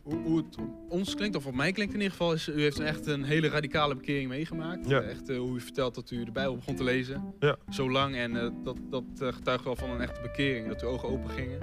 [0.02, 0.56] Hoe, hoe het
[0.88, 3.48] ons klinkt, of op mij klinkt in ieder geval, is u heeft echt een hele
[3.48, 4.88] radicale bekering meegemaakt.
[4.88, 5.00] Ja.
[5.00, 7.34] Echt eh, hoe u vertelt dat u de Bijbel begon te lezen.
[7.38, 7.56] Ja.
[7.70, 8.16] Zo lang.
[8.16, 10.68] En eh, dat, dat getuigt wel van een echte bekering.
[10.68, 11.58] Dat uw ogen open gingen.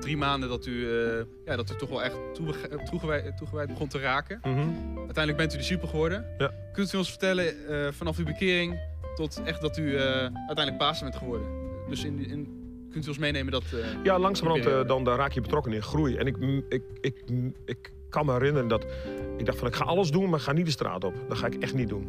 [0.00, 0.88] Drie maanden dat u,
[1.44, 2.16] ja, dat u toch wel echt
[2.90, 4.38] toegewijd, toegewijd begon te raken.
[4.42, 4.68] mhm.
[4.96, 6.26] Uiteindelijk bent u discipel geworden.
[6.38, 6.52] Ja.
[6.72, 7.54] Kunt u ons vertellen
[7.94, 8.80] vanaf uw bekering
[9.14, 11.46] tot echt dat u uiteindelijk paas bent geworden?
[11.88, 12.63] Dus in, in,
[12.94, 13.62] kunt u ons meenemen dat...
[13.72, 14.88] eh, Ja, langzamerhand periode?
[14.88, 16.16] dan, dan raak je betrokken in groei.
[16.16, 18.86] En ik, m- ik, ik, m- ik kan me herinneren dat
[19.36, 21.14] ik dacht van ik ga alles doen, maar ga niet de straat op.
[21.28, 22.06] Dat ga ik echt niet doen.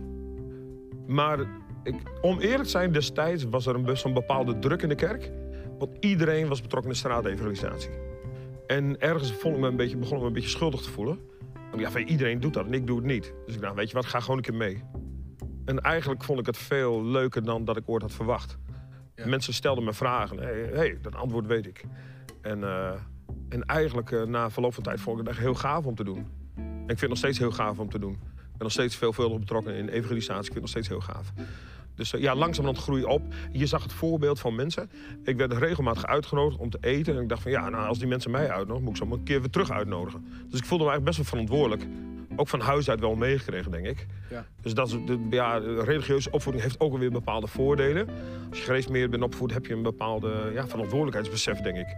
[1.07, 1.39] Maar
[1.83, 5.31] ik, om eerlijk te zijn, destijds was er een, een bepaalde druk in de kerk.
[5.79, 7.89] Want iedereen was betrokken in de straatevangelisatie.
[8.67, 11.19] En ergens vond ik me een beetje, begon ik me een beetje schuldig te voelen.
[11.69, 13.33] Want ja, van, iedereen doet dat en ik doe het niet.
[13.45, 14.83] Dus ik dacht, weet je wat, ga gewoon een keer mee.
[15.65, 18.57] En eigenlijk vond ik het veel leuker dan dat ik ooit had verwacht.
[19.23, 20.37] Mensen stelden me vragen.
[20.73, 21.83] Hey, dat antwoord weet ik.
[22.41, 22.91] En, eh,
[23.49, 26.03] en eigenlijk eh, na verloop van tijd vond ik het echt heel gaaf om te
[26.03, 26.27] doen.
[26.55, 28.13] En ik vind het nog steeds heel gaaf om te doen.
[28.13, 30.45] Ik ben nog steeds veelvuldig betrokken in evangelisatie.
[30.45, 31.31] Ik vind het nog steeds heel gaaf.
[31.95, 33.21] Dus eh, ja, langzamerhand groei op.
[33.51, 34.89] Je zag het voorbeeld van mensen.
[35.23, 37.15] Ik werd regelmatig uitgenodigd om te eten.
[37.15, 39.17] En ik dacht van ja, nou, als die mensen mij uitnodigen, moet ik ze maar
[39.17, 40.25] een keer weer terug uitnodigen.
[40.49, 41.87] Dus ik voelde me eigenlijk best wel verantwoordelijk.
[42.35, 44.05] Ook van huis uit wel meegekregen, denk ik.
[44.29, 44.45] Ja.
[44.61, 48.09] Dus dat is, de, ja, religieuze opvoeding heeft ook alweer bepaalde voordelen.
[48.49, 51.95] Als je gereformeerd bent opgevoed, heb je een bepaalde ja, verantwoordelijkheidsbesef, denk ik.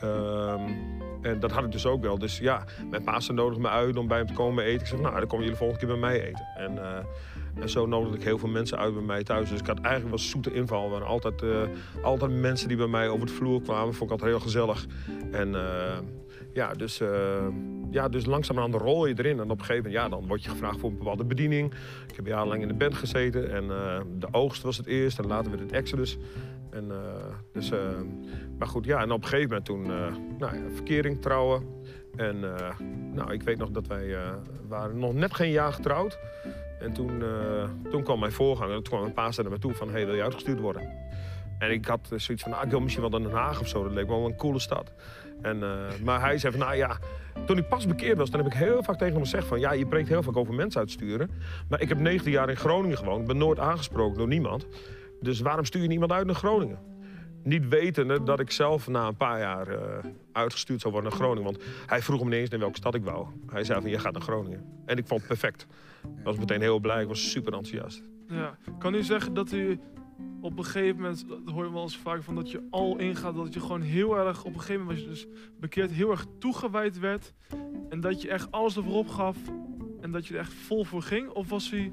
[0.00, 0.60] Ehm,
[1.22, 2.18] en dat had ik dus ook wel.
[2.18, 4.80] Dus ja, mijn paas nodigde me uit om bij hem te komen eten.
[4.80, 6.46] Ik zei, van, nou, dan komen jullie volgende keer bij mij eten.
[6.56, 9.48] En, eh, en zo nodigde ik heel veel mensen uit bij mij thuis.
[9.48, 10.84] Dus ik had eigenlijk wel zoete inval.
[10.84, 11.50] Er waren altijd, eh,
[12.02, 13.94] altijd mensen die bij mij over de vloer kwamen.
[13.94, 14.86] Vond ik altijd heel gezellig.
[15.30, 15.98] En eh,
[16.52, 17.02] ja, dus,
[17.90, 19.38] ja, dus langzamerhand rol je erin.
[19.38, 21.72] En op een gegeven moment, ja, dan word je gevraagd voor een bepaalde bediening.
[22.08, 23.52] Ik heb jarenlang in de band gezeten.
[23.52, 25.18] En eh, de oogst was het eerst.
[25.18, 26.18] En later werd het Exodus.
[26.70, 26.98] En, eh,
[27.52, 27.78] dus, eh,
[28.58, 29.82] maar goed, ja, en op een gegeven moment toen,
[30.38, 31.62] nou ja, verkering, trouwen.
[32.16, 32.40] En
[33.14, 34.16] nou, ik weet nog dat wij
[34.68, 36.18] waren nog net geen jaar getrouwd.
[36.80, 37.22] En toen,
[37.90, 40.22] toen kwam mijn voorganger, toen kwam mijn paas naar me toe van, hey, wil je
[40.22, 40.82] uitgestuurd worden?
[41.60, 43.82] En ik had zoiets van, nou, ik wil misschien wel naar Den Haag of zo.
[43.82, 44.92] Dat leek me wel een coole stad.
[45.42, 46.98] En, eh, maar hij zei van, nou ja,
[47.46, 49.72] toen ik pas bekeerd was, dan heb ik heel vaak tegen hem gezegd van, ja,
[49.72, 51.30] je preekt heel vaak over mensen uitsturen.
[51.68, 54.66] Maar ik heb 19 jaar in Groningen gewoond, ben nooit aangesproken door niemand.
[55.20, 56.78] Dus waarom stuur je niemand uit naar Groningen?
[57.42, 61.44] Niet wetende dat ik zelf na een paar jaar eh, uitgestuurd zou worden naar Groningen.
[61.44, 63.26] Want hij vroeg me niet eens naar welke stad ik wou.
[63.46, 64.64] Hij zei van, je gaat naar Groningen.
[64.86, 65.66] En ik vond het perfect.
[66.02, 68.02] Ik was meteen heel blij, ik was super enthousiast.
[68.28, 68.56] Ja.
[68.78, 69.80] Kan u zeggen dat u
[70.40, 73.34] op een gegeven moment, dat hoor je wel eens vaak van dat je al ingaat,
[73.34, 75.26] dat je gewoon heel erg, op een gegeven moment was je dus
[75.60, 77.32] bekeerd, heel erg toegewijd werd.
[77.88, 79.36] En dat je echt alles ervoor gaf
[80.00, 81.28] en dat je er echt vol voor ging?
[81.28, 81.92] Of was u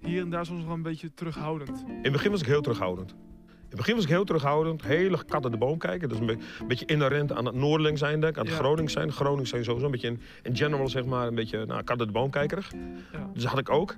[0.00, 1.84] hier en daar soms nog een beetje terughoudend?
[1.88, 3.10] In het begin was ik heel terughoudend.
[3.48, 6.08] In het begin was ik heel terughoudend, hele kat uit de boom kijken.
[6.08, 8.54] Dat is een, be- een beetje inherent aan het Noorderling zijn, denk ik, aan het
[8.54, 8.60] Ja.
[8.60, 9.12] Gronings zijn.
[9.12, 12.08] Gronings zijn sowieso een beetje in, in general, zeg maar, een beetje nou, kat uit
[12.08, 12.72] de boom kijkerig.
[13.12, 13.30] Ja.
[13.32, 13.96] Dus dat had ik ook.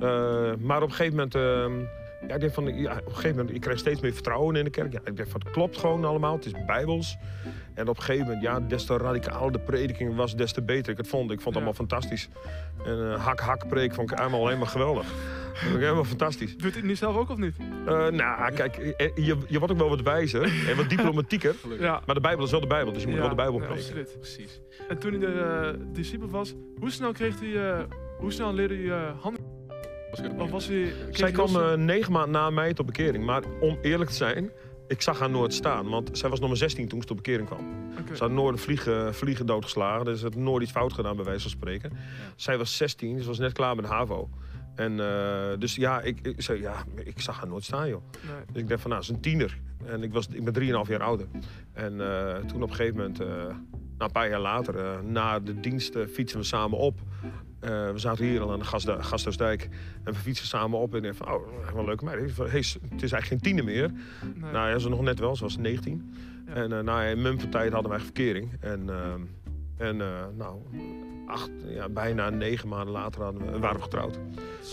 [0.00, 1.72] Eh, maar op een gegeven moment, ehm,
[2.28, 4.64] ja, ik denk van, ja, op een gegeven moment, ik kreeg steeds meer vertrouwen in
[4.64, 4.92] de kerk.
[4.92, 7.16] Ja, ik denk van, het klopt gewoon allemaal, het is bijbels.
[7.74, 10.92] En op een gegeven moment, ja, des te radicaler de prediking was, des te beter
[10.92, 11.30] ik het vond.
[11.30, 11.70] Ik vond het Ja.
[11.70, 12.28] allemaal fantastisch.
[12.84, 15.06] En eh, hak-hak preek vond ik helemaal alleen maar geweldig.
[15.52, 16.56] Dat vond ik helemaal fantastisch.
[16.56, 17.54] Doet het niet zelf ook of niet?
[17.86, 21.54] Eh, nou, kijk, eh, je, je wordt ook wel wat wijzer en wat diplomatieker.
[21.60, 21.86] Gelukkig.
[21.86, 22.02] Ja.
[22.06, 23.64] Maar de Bijbel is wel de Bijbel, dus je moet Ja, wel de Bijbel ja,
[23.66, 23.82] preken.
[23.84, 24.16] absoluut.
[24.20, 24.60] Precies.
[24.88, 27.78] En toen hij de eh, discipel was, hoe snel kreeg hij, eh,
[28.18, 29.10] hoe snel leerde hij uh,
[30.50, 30.70] was
[31.10, 33.24] Zij kwam eh, negen maanden na mij tot bekering.
[33.24, 34.50] Maar om eerlijk te zijn,
[34.88, 35.88] ik zag haar nooit staan.
[35.88, 37.90] Want zij was nog maar 16 toen ze tot bekering kwam.
[38.12, 40.04] Ze had nooit vliegen, vliegen doodgeslagen.
[40.04, 41.92] Dus ze had nooit iets fout gedaan, bij wijze van spreken.
[42.36, 44.28] Zij was 16, ze was net klaar met HAVO.
[44.74, 48.02] En eh, dus ja ik, ik, zei, ja, ik zag haar nooit staan, joh.
[48.26, 48.44] Nee.
[48.52, 49.58] Dus ik dacht van, nou, ze is een tiener.
[49.84, 51.26] En ik, was, ik ben 3,5 jaar ouder.
[51.72, 55.94] En eh, toen op een gegeven moment, nou, een paar jaar later, na de dienst
[55.94, 57.00] eh, fietsen we samen op.
[57.62, 59.68] Eh, we zaten hier al aan de Gasthu- Gasthuisdijk.
[60.04, 60.94] En we fietsen samen op.
[60.94, 62.36] En van, oh, echt wel een leuke meid.
[62.36, 63.90] Hey, het is eigenlijk geen tiener meer.
[64.34, 64.52] Nee.
[64.52, 66.14] Nou ja, ze nog net wel, ze was 19.
[66.46, 66.52] Ja.
[66.54, 68.50] En uh, nou, in mum van tijd hadden wij verkering.
[68.60, 69.20] En, ehm,
[69.76, 70.56] en uh, nou,
[71.26, 74.18] acht, ja, bijna negen maanden later hadden we, waren we getrouwd.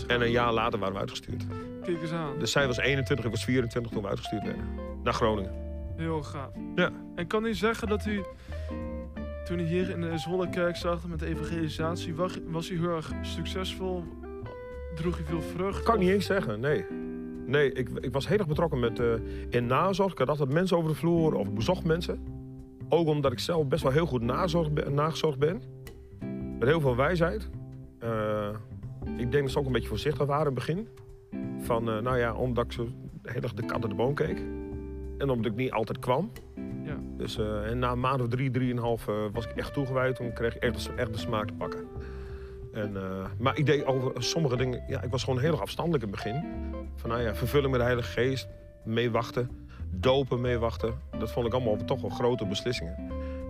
[0.07, 1.45] En een jaar later waren we uitgestuurd.
[1.83, 2.39] Kijk eens aan.
[2.39, 4.63] Dus zij was 21, ik was 24 toen we uitgestuurd werden.
[5.03, 5.51] Naar Groningen.
[5.95, 6.51] Heel gaaf.
[6.75, 6.91] Ja.
[7.15, 8.23] En kan u zeggen dat u,
[9.49, 14.03] toen u hier in de Zwollekerk zag met de evangelisatie, was, u heel erg succesvol?
[14.95, 15.83] Droeg u veel vrucht?
[15.83, 16.85] Kan ik niet eens zeggen, nee.
[17.45, 19.13] Nee, ik, ik was heel erg betrokken met, uh,
[19.49, 20.11] in nazorg.
[20.11, 22.23] Ik had altijd mensen over de vloer of ik bezocht mensen.
[22.89, 25.61] Ook omdat ik zelf best wel heel goed nazorg ben, nagezorgd ben.
[26.59, 27.49] Met heel veel wijsheid.
[28.03, 28.49] Uh,
[29.17, 30.87] ik denk dat ze ook een beetje voorzichtig waren in het begin.
[31.59, 32.87] Van, uh, nou ja, omdat ik zo
[33.23, 34.43] heel erg de kat uit de boom keek.
[35.19, 36.31] En omdat ik niet altijd kwam.
[36.83, 36.97] Ja.
[37.17, 40.15] Dus, uh, en na een maand of drie, drieënhalf uh, was ik echt toegewijd.
[40.15, 41.87] Toen kreeg ik echt, echt de smaak te pakken.
[42.73, 44.83] En, uh, maar ik deed over sommige dingen...
[44.87, 46.43] Ja, ik was gewoon heel erg afstandelijk in het begin.
[46.95, 48.47] Van nou ja, vervulling met de Heilige Geest.
[48.83, 49.49] Meewachten.
[49.91, 50.93] Dopen meewachten.
[51.19, 52.95] Dat vond ik allemaal toch wel grote beslissingen.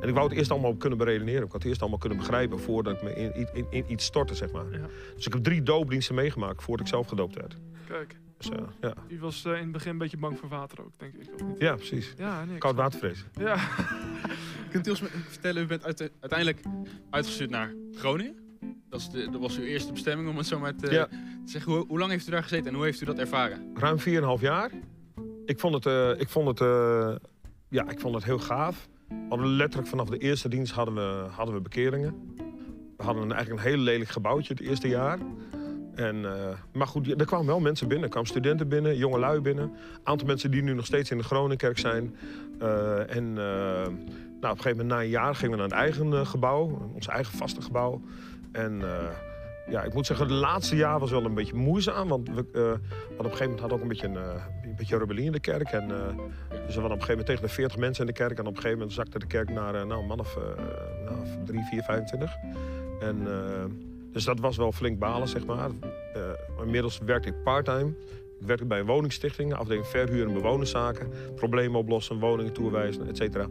[0.02, 1.44] En ik wou het eerst allemaal kunnen beredeneren.
[1.44, 4.06] Ik had het eerst allemaal kunnen begrijpen voordat ik me in, in, in, in iets
[4.06, 4.66] stortte, zeg maar.
[4.72, 4.86] Ja.
[5.16, 7.58] Dus ik heb drie doopdiensten meegemaakt voordat ik zelf gedoopt werd.
[7.88, 8.20] Kijk,
[8.52, 8.94] Uh, ja.
[9.08, 11.34] u was uh, in het begin een beetje bang voor water ook, denk ik.
[11.34, 11.60] Of niet?
[11.60, 12.14] ja, precies.
[12.18, 13.26] Ja, nee, ik Koud watervrees.
[13.40, 13.58] Ja.
[14.72, 16.60] Kunt u ons vertellen, u bent uit- uiteindelijk
[17.10, 18.36] uitgestuurd naar Groningen.
[18.90, 21.06] Dat, is de, dat was uw eerste bestemming, om het zo maar te, Ja.
[21.08, 21.18] te
[21.52, 21.72] zeggen.
[21.72, 23.72] Hoe, hoe lang heeft u daar gezeten en hoe heeft u dat ervaren?
[23.74, 24.72] Ruim 4,5 jaar.
[25.46, 27.16] Ik vond het, uh, ik vond het, uh,
[27.70, 28.88] ja, ik vond het heel gaaf.
[29.30, 32.34] Hadden letterlijk vanaf de eerste dienst hadden we, hadden we bekeringen.
[32.98, 35.20] We hadden een, eigenlijk een heel lelijk gebouwtje het eerste jaar.
[36.00, 36.32] En, uh,
[36.74, 38.06] maar goed, er kwamen wel mensen binnen.
[38.06, 39.64] Er kwamen studenten binnen, jonge lui binnen.
[39.64, 42.16] Een aantal mensen die nu nog steeds in de Groningenkerk zijn.
[42.62, 46.28] Uh, en nou, op een gegeven moment na een jaar gingen we naar een eigen
[46.28, 46.92] gebouw.
[46.94, 48.02] Ons eigen vaste gebouw.
[48.52, 48.82] En
[49.70, 52.08] ja, ik moet zeggen, het laatste jaar was wel een beetje moeizaam.
[52.08, 52.72] Want we, uh,
[53.18, 55.72] op een gegeven moment hadden ook een beetje een, een beetje rebellie in de kerk.
[55.72, 55.98] En, uh,
[56.66, 58.38] dus we op een gegeven moment tegen de 40 mensen in de kerk.
[58.38, 60.38] En op een gegeven moment zakte de kerk naar nou, een man of
[61.06, 62.32] nou, 3, 4, 25.
[63.00, 63.28] En,
[64.12, 65.70] dus dat was wel flink balen, zeg maar.
[66.64, 67.94] inmiddels werkte ik parttime.
[68.40, 71.10] Ik werkte bij een woningstichting, afdeling verhuur en bewonerszaken.
[71.36, 73.48] Problemen oplossen, woningen toewijzen, et cetera.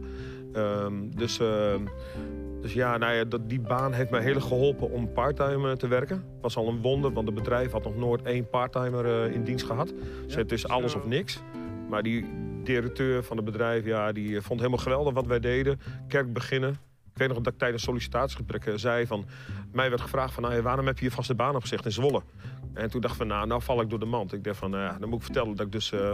[0.53, 1.39] Um, dus...
[2.61, 5.87] Dus ja, nou ja dat, die baan heeft mij heel erg geholpen om parttime te
[5.87, 6.23] werken.
[6.41, 9.65] was al een wonder, want het bedrijf had nog nooit één parttimer uh, in dienst
[9.65, 9.93] gehad.
[10.25, 11.39] Dus het is alles of niks.
[11.89, 12.25] Maar die
[12.63, 15.79] directeur van het bedrijf, ja, die vond helemaal geweldig wat wij deden.
[16.07, 16.77] Kerk beginnen.
[17.19, 19.25] Weet nog dat ik tijdens sollicitatiegesprekken zei van...
[19.71, 22.21] Mij werd gevraagd van, nou, waarom heb je je vaste baan opgezegd in Zwolle?
[22.73, 24.33] En toen dacht ik van, nou, nou val ik door de mand.
[24.33, 26.11] Ik dacht van, nou dan moet ik vertellen dat ik dus uh,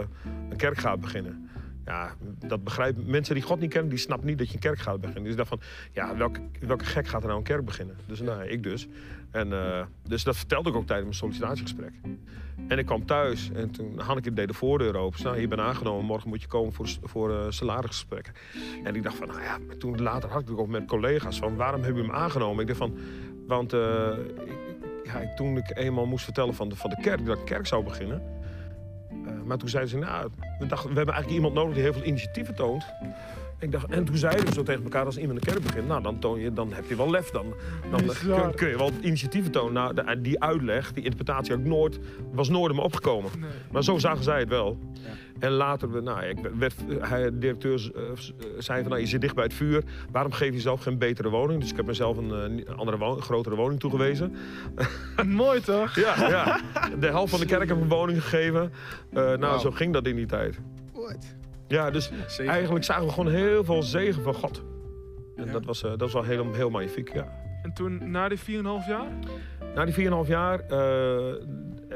[0.50, 1.50] een kerk ga beginnen.
[1.86, 2.14] Ja,
[2.46, 5.00] dat begrijpen mensen die God niet kennen, die snappen niet dat je een kerk gaat
[5.00, 5.22] beginnen.
[5.22, 5.60] Dus ik dacht van,
[5.92, 7.96] ja, welke, welke gek gaat er nou een kerk beginnen?
[8.06, 8.88] Dus nou, ik dus.
[9.30, 11.92] En, uh, dus dat vertelde ik ook tijdens mijn sollicitatiegesprek.
[12.68, 15.22] En ik kwam thuis en toen Hanneke deed de voordeur open.
[15.22, 18.32] Nou, je bent aangenomen, morgen moet je komen voor, voor uh, salarisgesprekken.
[18.84, 21.56] En ik dacht van, nou ja, toen later had ik het ook met collega's van,
[21.56, 22.60] waarom heb je hem aangenomen?
[22.60, 22.98] Ik dacht van,
[23.46, 24.12] want uh,
[24.44, 24.58] ik,
[25.04, 27.84] ja, toen ik eenmaal moest vertellen van de, van de kerk, dat ik kerk zou
[27.84, 28.22] beginnen...
[29.26, 31.92] Uh, maar toen zeiden ze, nou, we, dachten, we hebben eigenlijk iemand nodig die heel
[31.92, 32.84] veel initiatieven toont.
[33.58, 36.02] Ik dacht, en toen zeiden we zo tegen elkaar, als iemand een kerk begint, nou,
[36.02, 37.30] dan, toon je, dan heb je wel lef.
[37.30, 37.54] Dan,
[37.90, 39.72] dan kun, kun, je wel initiatieven tonen.
[39.72, 41.98] Nou, de, die uitleg, die interpretatie ik nooit,
[42.32, 43.30] was nooit in me opgekomen.
[43.38, 43.50] Nee.
[43.70, 44.78] Maar zo zagen zij het wel.
[44.92, 45.10] Ja.
[45.38, 48.02] En later, nou, ik werd, hij, de directeur uh,
[48.58, 49.84] zei van, nou, je zit dicht bij het vuur.
[50.10, 51.60] Waarom geef je jezelf geen betere woning?
[51.60, 54.36] Dus ik heb mezelf een, een andere woning, grotere woning toegewezen.
[55.26, 55.94] Mooi toch?
[55.94, 56.60] Ja, ja.
[56.98, 58.72] De helft van de kerk heb ik een woning gegeven.
[59.10, 59.60] Uh, nou, wow.
[59.60, 60.58] zo ging dat in die tijd.
[60.92, 61.34] What?
[61.68, 64.62] Ja, dus eigenlijk zagen we gewoon heel veel zegen van God.
[65.36, 65.52] En Ja.
[65.52, 67.44] dat, was, uh, dat was wel heel, heel magnifiek, ja.
[67.62, 68.44] En toen, na die 4,5
[68.88, 69.08] jaar?
[69.74, 70.68] Na die 4,5 jaar uh,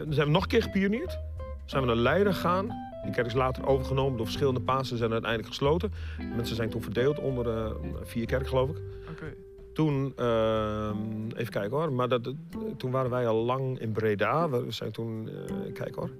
[0.09, 1.19] zijn we nog een keer gepioneerd.
[1.65, 2.69] zijn we naar Leiden gegaan.
[3.05, 5.93] Die kerk is later overgenomen door verschillende pasen zijn uiteindelijk gesloten.
[6.37, 7.71] Mensen zijn toen verdeeld onder eh,
[8.03, 8.77] vier kerken, geloof ik.
[9.11, 9.35] Oké.
[9.75, 10.97] Toen, ehm,
[11.37, 12.33] even kijken hoor, maar dat,
[12.77, 14.49] toen waren wij al lang in Breda.
[14.51, 16.11] We zijn toen, eh kijk hoor,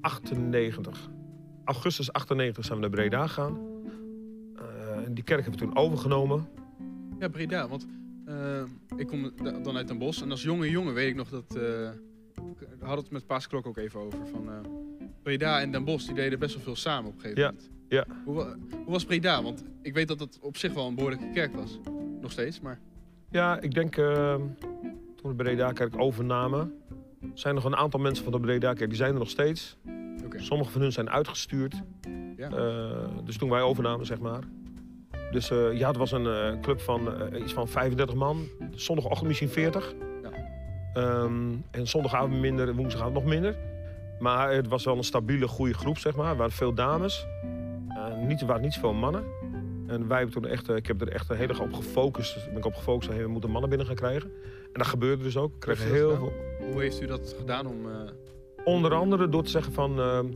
[0.00, 1.08] 98.
[1.64, 3.58] Augustus 98 zijn we naar Breda gegaan.
[4.56, 6.48] Eh, en die kerk hebben we toen overgenomen.
[7.18, 7.86] Ja, Breda, want
[8.26, 8.62] eh,
[8.96, 11.56] ik kom da- dan uit Den Bosch en als jonge jongen weet ik nog dat...
[11.56, 11.62] eh
[12.78, 14.26] we hadden het met Paas Klok ook even over.
[14.26, 14.54] Van, eh,
[15.22, 17.70] Breda en Den Bosch die deden best wel veel samen op een gegeven Ja, moment.
[17.88, 18.06] ja.
[18.24, 19.42] Hoe, hoe was Breda?
[19.42, 21.78] Want ik weet dat het op zich wel een behoorlijke kerk was.
[22.20, 22.78] Nog steeds, maar...
[23.30, 24.34] Ja, ik denk eh,
[25.16, 26.72] toen we Breda kerk overnamen,
[27.34, 29.76] zijn nog een aantal mensen van de Breda kerk, die zijn er nog steeds.
[30.36, 31.82] Sommige van hun zijn uitgestuurd.
[32.36, 32.48] Ja.
[32.50, 34.42] Eh, dus toen wij overnamen, zeg maar.
[35.30, 37.08] Dus eh, ja, het was een eh, club van
[37.42, 38.46] iets van 35 man.
[38.70, 39.94] Zondagochtend misschien 40.
[40.22, 40.30] Ja.
[40.92, 43.56] Ehm, en zondagavond minder, woensdagavond nog minder.
[44.18, 46.30] Maar het was wel een stabiele, goede groep, zeg maar.
[46.30, 47.26] Er waren veel dames.
[48.26, 49.24] Niet, er waren niet zoveel mannen.
[49.86, 52.46] En wij hebben toen echt, ik heb er echt heel erg op gefocust.
[52.48, 54.30] Ben ik op gefocust hey, we moeten mannen binnen gaan krijgen.
[54.74, 55.52] En dat gebeurde dus ook.
[55.64, 56.32] U dat heel veel.
[56.72, 57.90] Hoe heeft u dat gedaan om...
[57.90, 57.96] eh,
[58.64, 60.26] Onder andere door te zeggen van, ehm,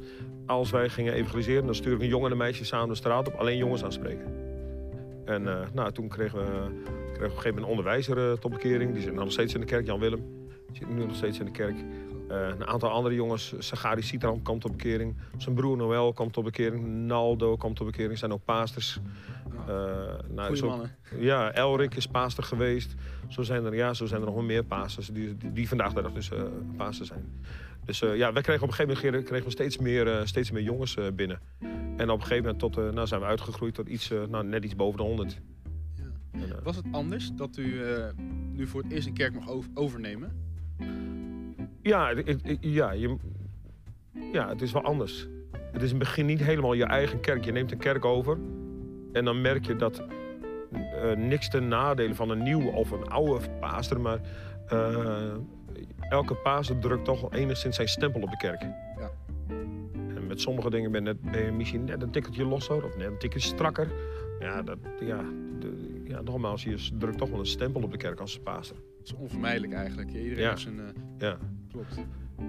[0.46, 3.29] als wij gingen evangeliseren, dan sturen we een jongen en een meisje samen de straat
[3.29, 4.27] op, alleen jongens aanspreken.
[5.24, 8.38] En eh, nou, toen kregen we, kregen we op een gegeven moment een onderwijzer eh,
[8.38, 8.92] tot bekering.
[8.92, 10.20] Die zit nog steeds in de kerk, Jan Willem.
[10.66, 11.74] Die zit nu nog steeds in de kerk.
[12.29, 15.17] Eh, een aantal andere jongens, Sagari Sitram kwam tot bekering.
[15.37, 16.87] Zijn broer Noël kwam tot bekering.
[16.87, 18.19] Naldo kwam tot bekering.
[18.19, 19.01] Zijn ook paasters.
[19.67, 19.75] Eh,
[20.29, 20.97] nou, goede zo- mannen.
[21.19, 22.95] ja, Elrik is paaster geweest.
[23.29, 25.93] Zo zijn er, ja, zo zijn er nog wel meer paasters die, die, die vandaag
[25.93, 26.31] de dag dus
[26.77, 27.41] paaster zijn.
[27.85, 30.97] Dus ja, wij kregen op een gegeven moment kregen we steeds meer, steeds meer jongens
[31.14, 31.41] binnen.
[31.97, 34.77] En op een gegeven moment tot, nou, zijn we uitgegroeid tot iets, nou, net iets
[34.77, 35.38] boven de 100.
[35.97, 36.41] Ja.
[36.41, 37.81] En, Was het anders dat u
[38.53, 40.47] nu voor het eerst een kerk mag over- overnemen?
[41.88, 42.12] Ja,
[42.61, 43.16] ja, je,
[44.33, 45.29] ja, het is wel anders.
[45.72, 47.44] Het is in het begin niet helemaal je eigen kerk.
[47.44, 48.38] Je neemt een kerk over
[49.12, 50.03] en dan merk je dat
[50.72, 54.20] eh, niks ten nadele van een nieuwe of een oude paaster, maar
[54.68, 55.35] eh,
[56.09, 58.62] elke paaster drukt toch enigszins zijn stempel op de kerk.
[58.98, 59.11] Ja.
[60.16, 63.07] En met sommige dingen ben, net, ben je misschien net een tikkeltje losser of net
[63.07, 63.88] een tikkeltje strakker.
[64.40, 65.20] Ja, dat, ja,
[65.59, 68.77] de- ja, nogmaals, je drukt toch wel een stempel op de kerk als paaster.
[68.98, 70.11] Dat is onvermijdelijk eigenlijk.
[70.12, 70.48] Iedereen Ja.
[70.48, 70.79] heeft zijn...
[70.79, 70.85] eh,
[71.18, 71.38] Ja.
[71.73, 71.95] Klopt.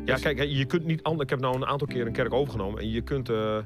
[0.06, 1.24] Ja, kijk, je kunt niet anders.
[1.24, 3.30] Ik heb nou een aantal keer een kerk overgenomen en je kunt.
[3.30, 3.58] eh,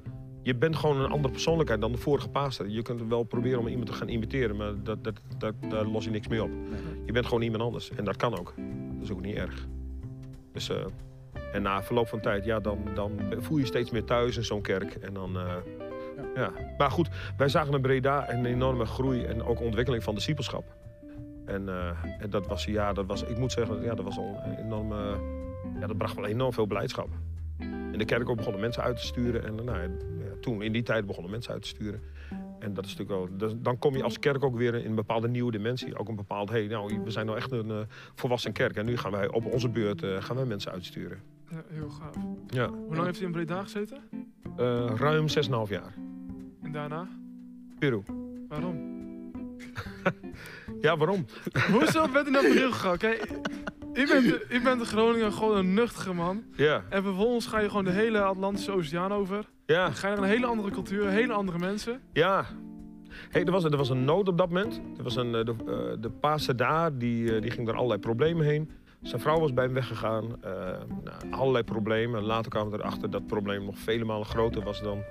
[0.42, 2.68] je bent gewoon een andere persoonlijkheid dan de vorige paaster.
[2.70, 6.04] Je kunt wel proberen om iemand te gaan imiteren, maar dat, dat, dat, daar los
[6.04, 6.50] je niks mee op.
[6.50, 7.04] Nee.
[7.06, 8.54] Je bent gewoon iemand anders en dat kan ook.
[8.94, 9.68] Dat is ook niet erg.
[10.54, 10.86] Dus, eh,
[11.54, 14.44] en na verloop van tijd, ja, dan, dan voel je je steeds meer thuis in
[14.44, 14.94] zo'n kerk.
[14.94, 15.44] En dan, eh,
[16.36, 16.42] Ja.
[16.42, 16.52] ja.
[16.78, 20.76] Maar goed, wij zagen in Breda een enorme groei en ook ontwikkeling van discipelschap.
[21.46, 21.70] En,
[22.20, 25.18] en dat was, ja, dat was, ik moet zeggen, ja, dat was een enorme,
[25.84, 27.10] ja, dat bracht wel enorm veel blijdschap.
[27.92, 29.46] In de kerk ook begonnen mensen uit te sturen.
[29.46, 29.88] En nou, ja,
[30.42, 32.02] toen, in die tijd, begonnen mensen uit te sturen.
[32.60, 34.96] En dat is natuurlijk wel, dus dan kom je als kerk ook weer in een
[34.96, 35.98] bepaalde nieuwe dimensie.
[35.98, 37.78] Ook een bepaald, hey, nou, we zijn nou echt een eh,
[38.16, 38.76] volwassen kerk.
[38.76, 41.22] En nu gaan wij op onze beurt eh, gaan wij mensen uitsturen.
[41.50, 42.16] Ja, heel gaaf.
[42.48, 43.98] Ja, Hoe lang heeft u in Breda gezeten?
[44.58, 45.94] Eh, ruim 6,5 jaar.
[46.62, 47.08] En daarna?
[47.80, 48.02] Peru.
[48.48, 48.78] Waarom?
[50.82, 51.26] Ja, waarom?
[51.72, 52.98] Hoezo bent u naar Peru gegaan?
[52.98, 53.28] Kijk,
[53.94, 56.44] u bent, u bent in Groningen gewoon een nuchtige man.
[56.56, 59.46] Ja, En vervolgens ga je gewoon de hele Atlantische Oceaan over.
[59.66, 62.02] ja, Dan ga je naar een hele andere cultuur, hele andere mensen.
[62.14, 62.46] ja.
[63.30, 64.82] Hey, er, was, er was een nood op dat moment.
[64.98, 66.02] Er was een, eh, de, eh,
[66.46, 68.72] de daar, die, eh, die ging door allerlei problemen heen.
[69.02, 70.44] Zijn vrouw was bij hem weggegaan.
[70.44, 70.52] eh,
[71.04, 72.24] nou, allerlei problemen.
[72.24, 75.04] Later kwamen we erachter dat het probleem nog vele malen groter was dan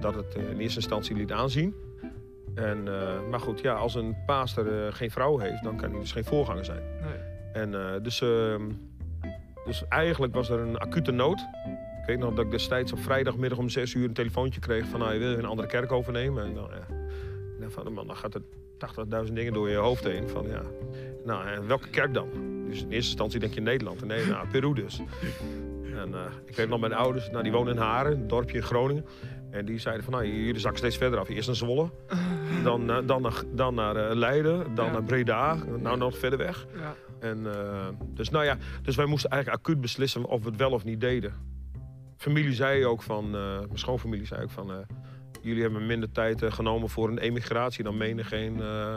[0.00, 1.74] dat het in eerste instantie liet aanzien.
[2.54, 2.82] En,
[3.30, 6.64] maar goed, ja, als een paaster geen vrouw heeft, dan kan hij dus geen voorganger
[6.64, 6.82] zijn.
[7.00, 7.37] Nee.
[7.60, 8.62] En eh, dus, ehm,
[9.64, 11.38] dus eigenlijk was er een acute nood.
[12.00, 15.00] Ik weet nog dat ik destijds op vrijdagmiddag om 6 uur een telefoontje kreeg van
[15.00, 16.44] nou, je wil een andere kerk overnemen.
[16.44, 16.68] En dan,
[17.60, 18.42] ja, van man, dan gaat er
[19.26, 20.28] 80.000 dingen door je hoofd heen.
[20.28, 20.62] Van ja,
[21.24, 22.28] nou en welke kerk dan?
[22.68, 24.00] Dus in eerste instantie denk je Nederland.
[24.00, 25.00] En nee, nou, Peru dus.
[25.96, 28.62] En eh, ik weet nog mijn ouders, nou, die wonen in Haren, een dorpje in
[28.62, 29.04] Groningen.
[29.50, 31.28] En die zeiden van, nou, jullie zakken steeds verder af.
[31.28, 31.90] Eerst naar Zwolle,
[32.64, 34.92] dan, eh, dan, naar, dan naar Leiden, dan Ja.
[34.92, 36.66] naar Breda, nou nog verder weg.
[36.76, 36.94] Ja.
[37.20, 40.70] En, eh, dus, nou ja, dus wij moesten eigenlijk acuut beslissen of we het wel
[40.70, 41.34] of niet deden.
[42.18, 44.72] Familie zei ook van, eh, mijn schoonfamilie zei ook van...
[44.72, 44.76] eh,
[45.42, 47.84] jullie hebben minder tijd genomen voor een emigratie...
[47.84, 48.96] dan menig geen eh,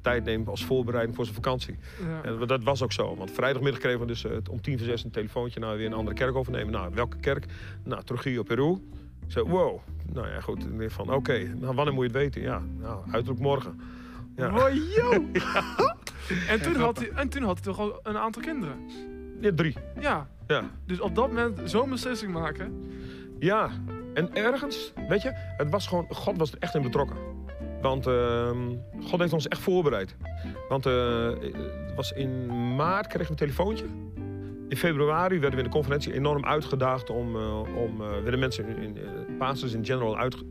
[0.00, 1.78] tijd neemt als voorbereiding voor zijn vakantie.
[2.06, 2.22] Ja.
[2.22, 3.16] En dat was ook zo.
[3.16, 5.60] Want vrijdagmiddag kregen we dus om tien voor zes een telefoontje...
[5.60, 6.72] nou weer een andere kerk overnemen.
[6.72, 7.46] Nou, welke kerk?
[7.84, 8.72] Nou, Trujillo, Peru.
[9.26, 9.80] Ik zei, wow.
[10.12, 10.66] Nou ja, goed.
[10.66, 12.42] En van, oké, nou, wanneer moet je het weten?
[12.42, 13.80] Ja, nou, uiterlijk morgen.
[14.36, 14.68] Ja.
[14.96, 15.24] Yo!
[16.48, 18.76] en, toen had hij, en toen had hij toch al een aantal kinderen?
[19.40, 19.74] Ja, drie.
[20.00, 20.28] Ja.
[20.46, 20.62] Ja.
[20.86, 22.90] Dus op dat moment zo'n beslissing maken.
[23.38, 23.70] Ja,
[24.14, 27.16] en ergens, weet je, het was gewoon, God was er echt in betrokken.
[27.80, 28.58] Want ehm,
[29.02, 30.16] God heeft ons echt voorbereid.
[30.68, 33.84] Want eh, het was in maart kregen we een telefoontje.
[34.68, 38.66] In februari werden we in de conferentie enorm uitgedaagd om, eh, om eh, werden mensen
[38.68, 38.96] in, in
[39.72, 40.44] in general uitge-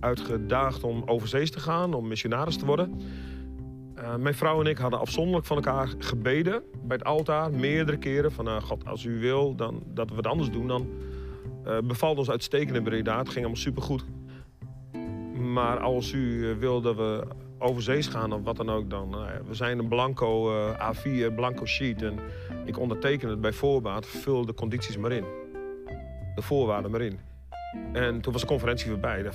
[0.00, 3.00] uitgedaagd om overzees te gaan, om missionaris te worden.
[3.96, 8.32] Eh, mijn vrouw en ik hadden afzonderlijk van elkaar gebeden bij het altaar, meerdere keren.
[8.32, 10.88] Van nou, God, als u wil dan, dat we het anders doen, dan
[11.64, 13.18] eh bevalt ons uitstekend in Breda.
[13.18, 14.04] Het ging allemaal supergoed.
[15.52, 17.26] Maar als u eh, wil dat we
[17.58, 19.16] overzees gaan of wat dan ook, dan...
[19.46, 22.02] we zijn een blanco eh, A4, blanco sheet.
[22.02, 22.18] En
[22.64, 24.06] ik onderteken het bij voorbaat.
[24.06, 25.24] Vul de condities maar in.
[26.34, 27.18] De voorwaarden maar in.
[27.92, 29.26] En toen was de conferentie voorbij.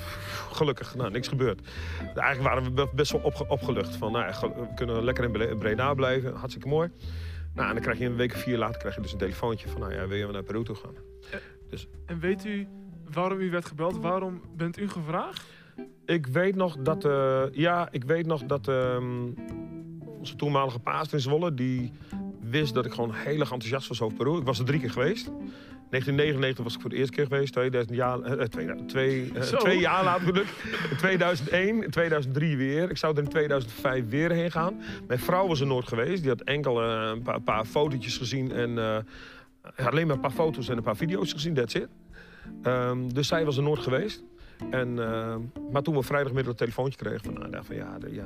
[0.51, 1.61] Gelukkig, nou, niks gebeurd.
[1.99, 3.95] Eigenlijk waren we be- best wel opge- opgelucht.
[3.95, 6.35] Van, nou ja, we kunnen lekker in Bre- Breda blijven.
[6.35, 6.89] Hartstikke mooi.
[7.53, 9.69] Nou, en dan krijg je een week of vier later krijg je dus een telefoontje
[9.69, 9.81] van...
[9.81, 10.93] Nou ja, wil je naar Peru toe gaan?
[12.05, 12.67] En weet u
[13.11, 13.97] waarom u werd gebeld?
[13.97, 15.43] Waarom bent u gevraagd?
[16.05, 19.29] Ik weet nog dat, eh, ja, ik weet nog dat ehm,
[20.19, 21.91] onze toenmalige paas in Zwolle, die
[22.51, 24.37] wist dat ik gewoon heel erg enthousiast was over Peru.
[24.37, 25.25] Ik was er drie keer geweest.
[25.25, 29.57] 1999 was ik voor de eerste keer geweest, 2000 jaar, eh, twee, twee, eh, Zo.
[29.57, 30.49] twee jaar later bedoel ik.
[30.89, 32.89] In 2001, in 2003 weer.
[32.89, 34.81] Ik zou er in 2005 weer heen gaan.
[35.07, 36.21] Mijn vrouw was er nooit geweest.
[36.21, 38.77] Die had enkel eh, een paar, paar fotootjes gezien en
[39.61, 41.87] eh, alleen maar een paar foto's en een paar video's gezien, that's it.
[42.63, 44.23] Ehm, dus zij was er nooit geweest.
[44.69, 45.35] En, eh,
[45.71, 48.25] maar toen we vrijdagmiddag een telefoontje kregen van, nou, van ja, ja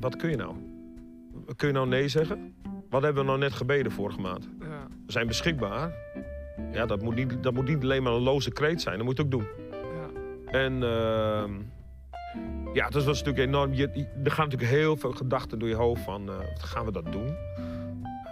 [0.00, 0.54] wat kun je nou?
[1.56, 2.54] Kun je nou nee zeggen?
[2.92, 4.48] Wat hebben we nou net gebeden vorige maand?
[4.60, 5.92] Ja, We zijn beschikbaar.
[6.72, 8.96] Ja, dat moet niet, dat moet niet alleen maar een loze kreet zijn.
[8.96, 9.46] Dat moet je ook doen.
[9.70, 10.20] ja.
[10.58, 11.50] En ehm,
[12.72, 13.74] ja, dat was natuurlijk enorm.
[13.74, 13.88] Je,
[14.24, 17.36] er gaan natuurlijk heel veel gedachten door je hoofd van, eh, gaan we dat doen?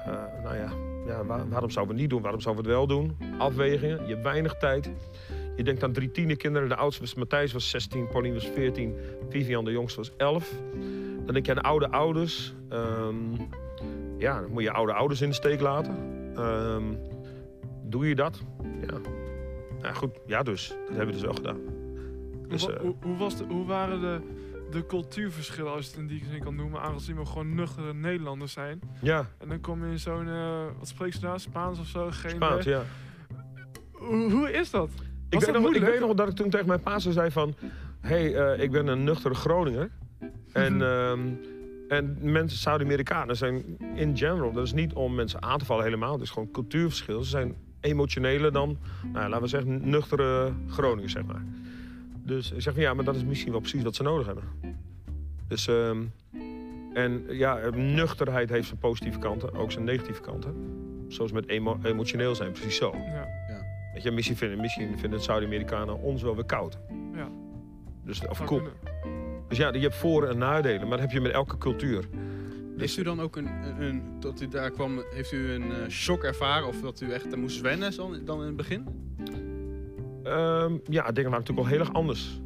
[0.07, 0.73] Eh, nou ja,
[1.07, 2.21] ja waar- waarom zouden we het niet doen?
[2.23, 3.17] Waarom zouden we het wel doen?
[3.39, 4.91] Afwegingen, je hebt weinig tijd.
[5.57, 6.69] Je denkt aan drie tienerkinderen.
[6.69, 8.95] De oudste was Matthijs was 16, Pauline was 14,
[9.29, 10.53] Vivian de jongste was 11.
[11.25, 12.55] Dan denk je aan oude ouders.
[12.69, 13.15] Ehm,
[14.21, 15.97] ja, dan moet je oude ouders in de steek laten.
[16.37, 16.85] Ehm,
[17.85, 18.43] doe je dat?
[18.63, 18.99] Ja.
[19.83, 20.69] Nou goed, ja dus.
[20.69, 21.59] Dat hebben we dus wel gedaan.
[22.49, 24.21] Dus, hoe, eh, hoe, hoe was de, hoe waren de,
[24.71, 28.53] de cultuurverschillen, als je het in die zin kan noemen, aangezien we gewoon nuchtere Nederlanders
[28.53, 28.81] zijn?
[29.03, 32.09] ja, En dan kom je in zo'n, eh, wat spreek je daar, Spaans of zo?
[32.11, 32.83] Geen Spaans, ja.
[33.93, 34.91] Hoe, hoe is dat?
[35.29, 37.55] Ik weet, nog, ik weet nog dat ik toen tegen mijn paas zei van...
[38.01, 39.91] Hé, hey, eh, ik ben een nuchtere Groninger.
[40.53, 41.35] En, Mhm.
[41.91, 44.53] En mensen, Zuid-Amerikanen zijn in general...
[44.53, 46.13] Dat is niet om mensen aan te vallen helemaal.
[46.13, 47.23] Het is gewoon cultuurverschil.
[47.23, 48.79] Ze zijn emotioneler dan,
[49.13, 51.45] nou, laten we zeggen, nuchtere Groningers, zeg maar.
[52.25, 54.45] Dus ik zeg van ja, maar dat is misschien wel precies wat ze nodig hebben.
[55.49, 56.03] Dus, ehm,
[56.95, 60.55] en ja, nuchterheid heeft zijn positieve kanten, ook zijn negatieve kanten.
[61.09, 62.95] Zoals met emo- emotioneel zijn, precies zo.
[62.97, 63.29] Ja.
[63.93, 66.79] Weet je, misschien vinden, misschien vinden Zuid-Amerikanen ons wel weer koud.
[67.15, 67.29] Ja.
[68.05, 68.63] Dus, of zou cool.
[69.51, 72.05] Dus ja, je hebt voor- en nadelen, maar dat heb je met elke cultuur.
[72.77, 76.23] Heeft u dan ook een, een, tot u daar kwam, heeft u een eh, shock
[76.23, 78.85] ervaren of dat u echt moest wennen dan, dan in het begin?
[80.23, 82.41] Ehm, ja, dingen waren natuurlijk wel heel erg anders.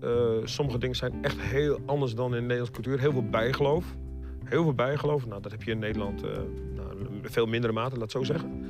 [0.00, 0.10] Eh,
[0.44, 3.00] sommige dingen zijn echt heel anders dan in de Nederlandse cultuur.
[3.00, 3.96] Heel veel bijgeloof.
[4.44, 5.26] Heel veel bijgeloof.
[5.26, 6.30] Nou, dat heb je in Nederland eh,
[6.74, 6.88] nou,
[7.22, 8.64] veel mindere mate, laat zo zeggen.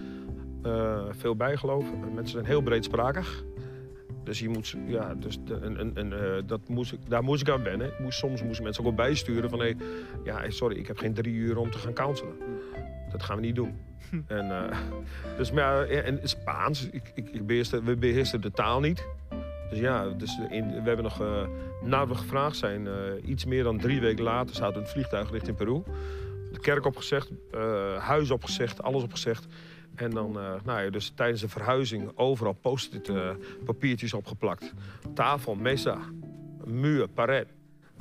[0.63, 1.85] Eh, veel bijgeloof.
[2.15, 3.45] Mensen zijn heel breedsprakig.
[4.25, 7.41] Dus je moet, ja, dus de, en, en, en, eh, dat moest ik, daar moest
[7.41, 7.87] ik aan wennen.
[7.87, 9.73] Ik moest, soms moesten mensen ook wel bijsturen van, hé,
[10.25, 12.37] ja, sorry, ik heb geen drie uur om te gaan counselen.
[13.11, 13.75] Dat gaan we niet doen.
[14.27, 14.79] En, eh,
[15.37, 19.07] dus, maar ja, en Spaans, ik, ik, ik beheerste, we beheersten de taal niet.
[19.71, 21.47] Dus ja, dus in, we hebben nog, eh,
[21.83, 22.89] nadat we gevraagd zijn,
[23.25, 25.83] iets meer dan drie weken later zaten we in het vliegtuig richting Peru.
[26.53, 27.31] De kerk opgezegd,
[27.99, 29.47] huis opgezegd, alles opgezegd.
[29.95, 33.31] En dan, eh, nou ja, dus tijdens de verhuizing overal post-it eh,
[33.65, 34.73] papiertjes opgeplakt.
[35.15, 35.99] Tafel, mesa,
[36.65, 37.49] muur, paret.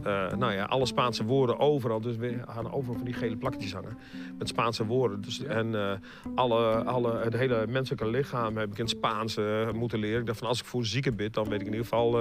[0.01, 2.01] Eh, nou ja, alle Spaanse woorden overal.
[2.01, 3.97] Dus we hadden overal van die gele plakketjes hangen.
[4.37, 5.21] Met Spaanse woorden.
[5.21, 5.45] Dus, Ja.
[5.47, 5.91] En eh,
[6.35, 10.19] alle, alle, het hele menselijke lichaam heb ik in het Spaans eh, moeten leren.
[10.19, 12.11] Ik dacht van als ik voor zieken bid, dan weet ik in ieder geval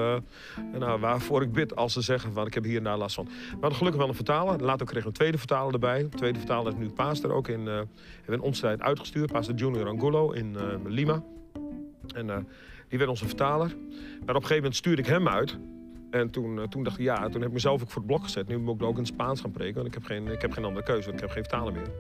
[0.79, 1.77] nou, waarvoor ik bid.
[1.77, 3.25] Als ze zeggen van ik heb hier en daar last van.
[3.25, 4.63] We hadden gelukkig wel een vertaler.
[4.63, 6.03] Later kregen we een tweede vertaler erbij.
[6.03, 7.89] De tweede vertaler is nu Paaster ook in, hebben
[8.27, 9.33] we in onze tijd uitgestuurd.
[9.33, 10.57] Paaster Junior Angulo in
[10.87, 11.23] Lima.
[12.15, 12.47] En
[12.89, 13.69] die werd onze vertaler.
[13.69, 15.59] Maar op een gegeven moment stuurde ik hem uit.
[16.13, 18.23] En toen, eh, toen dacht ik, ja, toen heb ik mezelf ook voor het blok
[18.23, 18.49] gezet.
[18.49, 20.53] Nu moet ik ook in het Spaans gaan preken, want ik heb geen, ik heb
[20.53, 21.91] geen andere keuze, want ik heb geen vertaler meer.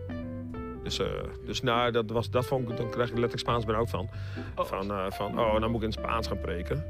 [0.82, 1.06] Dus, eh,
[1.44, 4.08] dus nou, dat, was, dat vond ik, dan krijg ik letterlijk Spaans benauwd van.
[4.56, 4.64] Oh.
[4.64, 6.84] Van, eh, van, oh, dan moet ik in het Spaans gaan preken.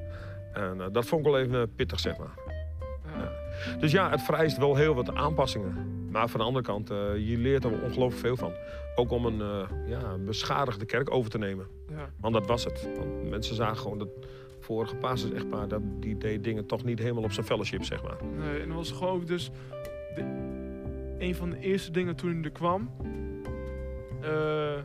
[0.52, 2.34] En dat vond ik wel even pittig, zeg maar.
[3.16, 3.32] Ja.
[3.78, 6.06] Dus ja, het vereist wel heel wat aanpassingen.
[6.10, 8.52] Maar van de andere kant, je leert er ongelooflijk veel van.
[8.94, 11.66] Ook om een ja, beschadigde kerk over te nemen.
[11.88, 12.10] Ja.
[12.20, 12.88] Want dat was het.
[12.98, 14.08] Want mensen zagen gewoon dat
[14.72, 18.16] vorige echtpaar, dat die deed dingen toch niet helemaal op zijn fellowship, zeg maar.
[18.38, 19.50] Nee, en dat was gewoon ook dus
[20.14, 20.22] de,
[21.18, 22.90] een van de eerste dingen toen hij er kwam.
[24.22, 24.80] eh,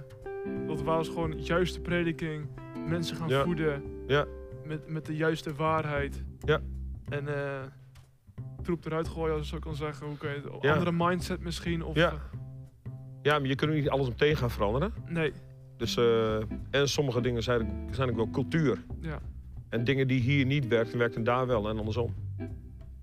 [0.68, 2.48] dat was gewoon juiste prediking,
[2.88, 3.44] mensen gaan Ja.
[3.44, 4.26] voeden Ja.
[4.66, 6.24] met, met de juiste waarheid.
[6.40, 6.60] Ja.
[7.10, 7.62] En eh
[8.62, 10.08] troep eruit gooien, als ik zo kan zeggen.
[10.08, 10.62] Hoe kan je het?
[10.62, 10.72] Ja.
[10.74, 11.84] Andere mindset misschien.
[11.84, 12.12] Of, Ja.
[12.12, 12.20] eh,
[13.22, 14.94] Ja, maar je kunt er niet alles meteen gaan veranderen.
[15.10, 15.32] nee,
[15.78, 15.98] Dus,
[16.72, 18.84] en sommige dingen zijn, zijn ook wel cultuur.
[19.02, 19.20] ja.
[19.70, 22.14] En dingen die hier niet werken, werken daar wel en andersom.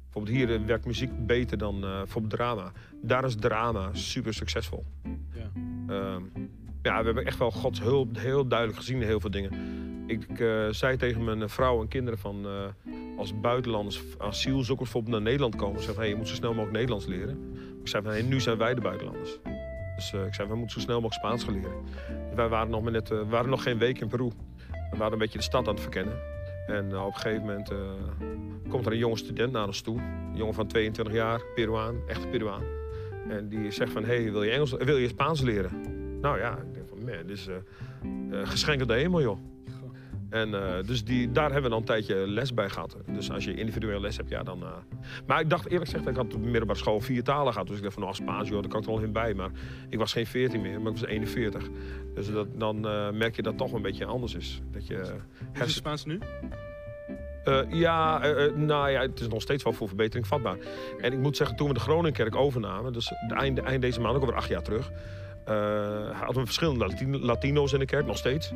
[0.02, 2.72] Bijvoorbeeld hier eh, werkt muziek beter dan bijvoorbeeld drama.
[3.02, 4.84] Daar is drama super succesvol.
[5.32, 5.50] Ja.
[5.88, 6.22] Ehm,
[6.82, 9.52] ja, we hebben echt wel Gods hulp heel duidelijk gezien in heel veel dingen.
[10.06, 12.46] Ik eh, zei tegen mijn vrouw en kinderen van...
[12.46, 15.76] eh, als buitenlanders, asielzoekers bijvoorbeeld naar Nederland komen...
[15.76, 17.54] zeggen van, hey, je moet zo snel mogelijk Nederlands leren.
[17.80, 19.38] Ik zei van, hey, nu zijn wij de buitenlanders.
[19.96, 21.84] Dus ik zei, we moeten zo snel mogelijk Spaans gaan leren.
[22.34, 24.30] Wij waren nog, maar net, waren nog geen week in Peru.
[24.90, 26.34] We waren een beetje de stad aan het verkennen.
[26.66, 27.78] En eh, op een gegeven moment eh,
[28.68, 29.98] komt er een jonge student naar ons toe.
[29.98, 32.62] Een jongen van 22 jaar, Peruaan, echt Peruaan.
[33.28, 35.70] En die zegt van, hey, wil je, Engels, wil je Spaans leren?
[36.20, 37.54] Nou ja, ik denk van, man, dit is eh
[38.34, 39.38] eh, geschenk de hemel, joh.
[40.35, 42.97] En eh, dus die, daar hebben we dan een tijdje les bij gehad.
[43.07, 44.62] Dus als je individueel les hebt, ja dan...
[44.62, 44.68] eh.
[45.26, 47.66] Maar ik dacht eerlijk gezegd, ik had op de middelbare school vier talen gehad.
[47.68, 49.35] Dus ik dacht van, nou Spaans, joh, daar kan ik er wel in bij.
[49.35, 49.51] Maar
[49.89, 51.68] ik was geen 14 meer, maar ik was 41.
[52.14, 54.61] Dus dat, dan eh, merk je dat toch een beetje anders is.
[54.70, 54.95] Dat je...
[54.95, 56.18] Hoe is het Spaans nu?
[57.68, 58.18] ja,
[58.55, 60.57] nou ja, het is nog steeds wel voor verbetering vatbaar.
[61.01, 64.14] En ik moet zeggen, toen we de Groningenkerk overnamen, dus de eind, eind deze maand,
[64.14, 64.91] ook alweer acht jaar terug,
[66.12, 68.53] hadden we verschillende Latino- Latino's in de kerk, nog steeds.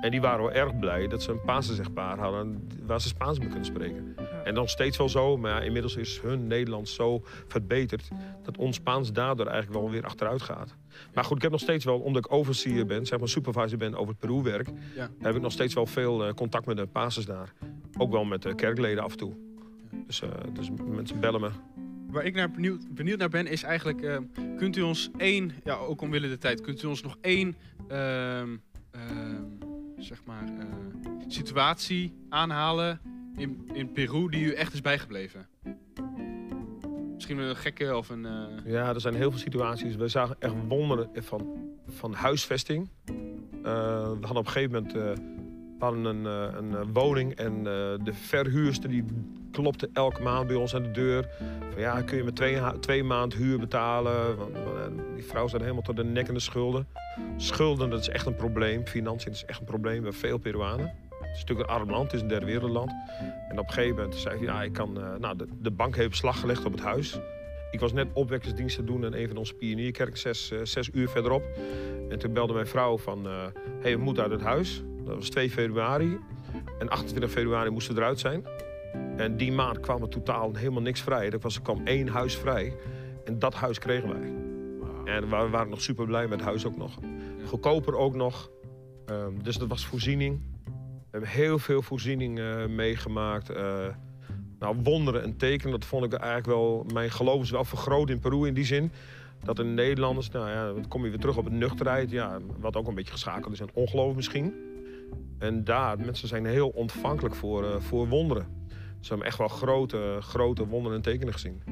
[0.00, 3.48] En die waren wel erg blij dat ze een Pasen-zegpaar hadden waar ze Spaans mee
[3.48, 4.14] kunnen spreken.
[4.44, 8.08] En nog steeds wel zo, maar ja, inmiddels is hun Nederlands zo verbeterd
[8.42, 10.74] dat ons Spaans daardoor eigenlijk wel weer achteruit gaat.
[11.14, 13.94] Maar goed, ik heb nog steeds wel, omdat ik overseer ben, zeg maar supervisor ben
[13.94, 15.08] over het Peru-werk, Ja.
[15.18, 17.52] heb ik nog steeds wel veel eh, contact met de pastors daar.
[17.98, 19.32] Ook wel met de kerkleden af en toe.
[20.06, 21.50] Dus, eh, dus mensen bellen me.
[22.10, 22.50] Waar ik naar
[22.94, 24.16] benieuwd, naar ben is eigenlijk, eh,
[24.56, 27.56] kunt u ons één, ja ook omwille de tijd, kunt u ons nog één,
[27.88, 28.56] ehm,
[28.90, 29.42] ehm,
[29.96, 30.66] zeg maar, eh,
[31.26, 33.00] situatie aanhalen
[33.36, 35.48] in, in Peru die u echt is bijgebleven?
[37.14, 38.26] Misschien een gekke of een...
[38.26, 39.96] eh, Ja, er zijn heel veel situaties.
[39.96, 41.46] We zagen echt wonderen van,
[41.86, 42.90] van huisvesting.
[43.62, 43.68] We
[44.20, 45.20] hadden op een gegeven moment
[45.78, 47.64] we hadden een, eh, een eh, woning en eh,
[48.04, 49.04] de verhuurster die
[49.50, 51.28] klopte elke maand bij ons aan de deur.
[51.70, 54.36] Van ja, kun je me twee, twee maand huur betalen?
[55.14, 56.86] Die vrouw zat helemaal tot de nek in de schulden.
[57.36, 58.86] Schulden, dat is echt een probleem.
[58.86, 60.86] Financiën is echt een probleem bij veel Peruanen.
[61.20, 62.92] Het is natuurlijk een arm land, het is een derde wereldland.
[63.48, 66.10] En op een gegeven moment zei hij, ja, ik kan, nou, de, de bank heeft
[66.10, 67.18] beslag gelegd op het huis.
[67.70, 71.42] Ik was net opwekkersdiensten doen in een van onze pionierkerken, zes, zes uur verderop.
[72.08, 73.46] En toen belde mijn vrouw van, eh
[73.80, 74.82] hey, we moeten uit het huis.
[75.08, 76.18] Dat was 2 februari.
[76.78, 78.46] En 28 februari moesten we eruit zijn.
[79.16, 81.30] En die maand kwam er totaal helemaal niks vrij.
[81.30, 82.76] Er, was, er kwam één huis vrij.
[83.24, 84.32] En dat huis kregen wij.
[85.14, 86.98] En we waren nog super blij met het huis ook nog.
[87.46, 88.50] Goedkoper ook nog.
[89.06, 90.40] Ehm, dus dat was voorziening.
[90.64, 90.70] We
[91.10, 93.50] hebben heel veel voorziening eh, meegemaakt.
[93.50, 93.86] Eh,
[94.58, 96.86] nou, wonderen en tekenen, dat vond ik eigenlijk wel...
[96.92, 98.92] Mijn geloof is wel vergroot in Peru in die zin.
[99.44, 102.10] Dat de Nederlanders, nou ja, dan kom je weer terug op het nuchterheid.
[102.10, 104.67] Ja, wat ook een beetje geschakeld is en ongeloof misschien.
[105.38, 108.46] En daar, mensen zijn heel ontvankelijk voor, eh, voor wonderen.
[109.00, 111.62] Ze hebben echt wel grote, grote wonderen en tekenen gezien.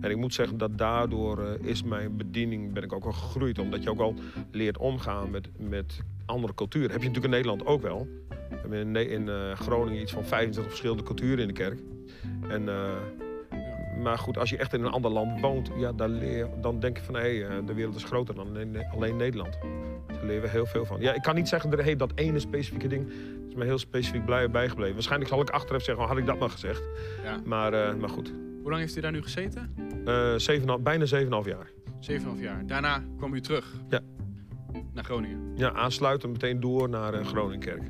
[0.00, 3.58] En ik moet zeggen dat daardoor eh, is mijn bediening, ben ik ook wel gegroeid.
[3.58, 4.14] Omdat je ook al
[4.50, 6.90] leert omgaan met, met andere culturen.
[6.90, 8.08] Heb je natuurlijk in Nederland ook wel.
[8.28, 11.78] We hebben in, in eh, Groningen iets van 25 verschillende culturen in de kerk.
[12.48, 12.68] En,
[14.02, 16.96] maar goed, als je echt in een ander land woont, ja, dan, leer, dan denk
[16.96, 18.56] je van hé, hey, de wereld is groter dan
[18.94, 19.58] alleen Nederland.
[20.06, 21.00] Daar leren we heel veel van.
[21.00, 23.10] Ja, ik kan niet zeggen dat hey, dat ene specifieke ding
[23.48, 24.94] is me heel specifiek blij bijgebleven.
[24.94, 26.82] Waarschijnlijk zal ik achteraf zeggen, had ik dat maar gezegd.
[27.22, 27.40] Ja.
[27.44, 28.32] Maar, eh, maar goed,
[28.62, 29.74] hoe lang heeft u daar nu gezeten?
[30.04, 31.70] Eh, een half- bijna 7,5 jaar.
[32.00, 32.66] 7,5 jaar.
[32.66, 33.74] Daarna kwam u terug.
[33.88, 34.00] Ja.
[34.92, 35.52] Naar Groningen.
[35.56, 37.82] Ja, aansluiten meteen door naar uh, Groningenkerk.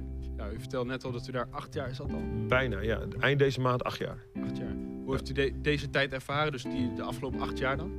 [0.53, 2.22] U vertelde net al dat u daar acht jaar zat al.
[2.48, 2.98] Bijna, ja.
[3.20, 4.18] Eind deze maand acht jaar.
[4.44, 4.74] Acht jaar.
[5.05, 6.53] Hoe heeft u de- deze tijd ervaren?
[6.53, 7.92] Dus die, de afgelopen acht jaar dan?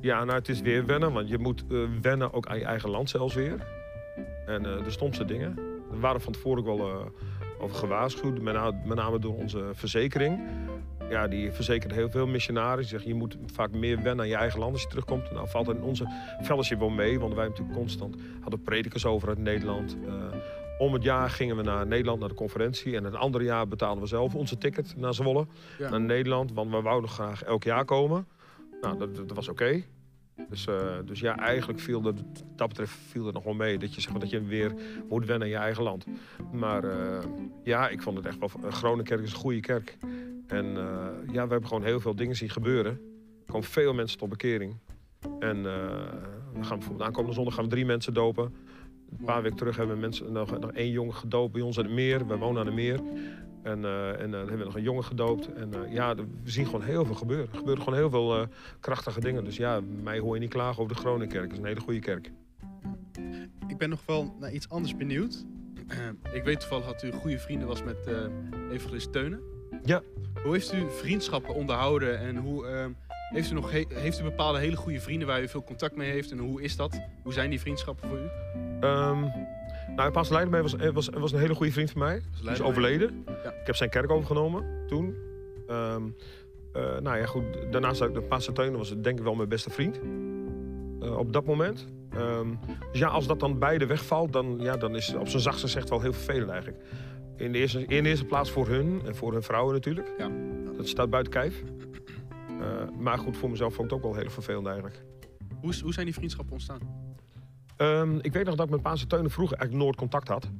[0.00, 2.90] Ja, nou het is weer wennen, want je moet eh, wennen ook aan je eigen
[2.90, 3.66] land zelfs weer.
[4.46, 5.54] En eh, de stomste dingen.
[5.90, 7.06] We waren van tevoren ook wel eh,
[7.58, 10.40] over gewaarschuwd, met, na- met name door onze verzekering.
[11.10, 12.80] Ja, die verzekert heel veel missionarissen.
[12.80, 15.30] Die zeggen, je moet vaak meer wennen aan je eigen land als je terugkomt.
[15.32, 16.06] Nou, valt in onze
[16.42, 19.96] fellowship wel mee, want wij hebben natuurlijk constant hadden predikers over uit Nederland.
[20.78, 22.96] Om het jaar gingen we naar Nederland, naar de conferentie.
[22.96, 25.46] En het andere jaar betaalden we zelf onze ticket naar Zwolle,
[25.78, 25.90] Ja.
[25.90, 26.52] naar Nederland.
[26.52, 28.26] Want we wouden graag elk jaar komen.
[28.80, 29.82] Nou, dat, dat was oké.
[30.48, 32.14] Dus, eh, dus ja, eigenlijk viel dat,
[32.56, 33.78] dat betreft viel het nog wel mee.
[33.78, 34.74] Dat je, zeg maar, dat je weer
[35.08, 36.06] moet wennen in je eigen land.
[36.52, 37.24] Maar eh,
[37.62, 38.70] ja, ik vond het echt wel...
[38.70, 39.96] Groningenkerk is een goede kerk.
[40.46, 42.92] En eh, ja, we hebben gewoon heel veel dingen zien gebeuren.
[43.46, 44.76] Er komen veel mensen tot bekering.
[45.38, 48.54] En we gaan bijvoorbeeld aankomende zondag gaan we drie mensen dopen.
[49.18, 51.84] Een paar weken terug hebben we mensen, nog, nog één jongen gedoopt bij ons aan
[51.84, 52.26] het meer.
[52.26, 53.00] We wonen aan het meer.
[53.62, 55.52] En, uh, en uh, dan hebben we nog een jongen gedoopt.
[55.52, 57.48] En uh, ja, we zien gewoon heel veel gebeuren.
[57.50, 58.46] Er gebeuren gewoon heel veel
[58.80, 59.44] krachtige dingen.
[59.44, 61.42] Dus ja, mij hoor je niet klagen over de Groningenkerk.
[61.42, 62.32] Het is een hele goede kerk.
[63.66, 65.44] Ik ben nog wel naar iets anders benieuwd.
[66.32, 68.08] ik weet toevallig dat u goede vrienden was met
[68.70, 69.40] evangelist Teunen.
[69.84, 70.02] Ja.
[70.42, 72.66] Hoe heeft u vriendschappen onderhouden en hoe...
[73.34, 76.10] heeft, u nog he heeft u bepaalde hele goede vrienden waar u veel contact mee
[76.10, 76.30] heeft?
[76.30, 77.00] En hoe is dat?
[77.22, 78.22] Hoe zijn die vriendschappen voor u?
[78.86, 79.32] Um,
[79.96, 82.20] nou, Paas Leidermee was, was, was een hele goede vriend van mij.
[82.44, 83.24] Hij is overleden.
[83.26, 83.50] Ja.
[83.50, 85.16] Ik heb zijn kerk overgenomen toen.
[85.70, 86.14] Um,
[86.76, 87.44] uh, nou ja, goed.
[87.70, 90.00] Daarnaast de Paas Teunen was denk ik wel mijn beste vriend.
[91.02, 91.86] Uh, op dat moment.
[92.16, 92.58] Um,
[92.90, 95.66] dus ja, als dat dan beide wegvalt, dan, ja, dan is het op zijn zachtste
[95.66, 96.82] gezegd wel heel vervelend eigenlijk.
[97.36, 100.12] In de, eerste, in de eerste plaats voor hun en voor hun vrouwen natuurlijk.
[100.18, 100.30] Ja.
[100.76, 101.62] Dat staat buiten kijf.
[102.60, 105.04] Uh, maar goed, voor mezelf vond ik het ook wel heel vervelend eigenlijk.
[105.60, 106.80] Hoe, hoe zijn die vriendschappen ontstaan?
[107.76, 110.50] Um, ik weet nog dat ik met Paanse Teunen vroeger eigenlijk nooit contact had.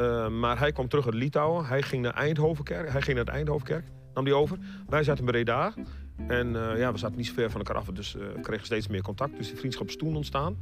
[0.00, 1.64] Uh, maar hij kwam terug uit Litouwen.
[1.64, 2.90] Hij ging naar Eindhovenkerk.
[2.90, 3.84] Hij ging naar de Eindhovenkerk.
[4.14, 4.58] Nam die over.
[4.88, 5.74] Wij zaten in Breda.
[6.28, 7.86] En uh, ja, we zaten niet zo ver van elkaar af.
[7.86, 9.36] Dus uh, we kregen steeds meer contact.
[9.36, 10.56] Dus die vriendschap is toen ontstaan.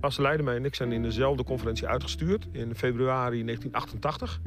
[0.00, 2.48] Passe Leidermij en ik zijn in dezelfde conferentie uitgestuurd.
[2.52, 4.40] In februari 1988.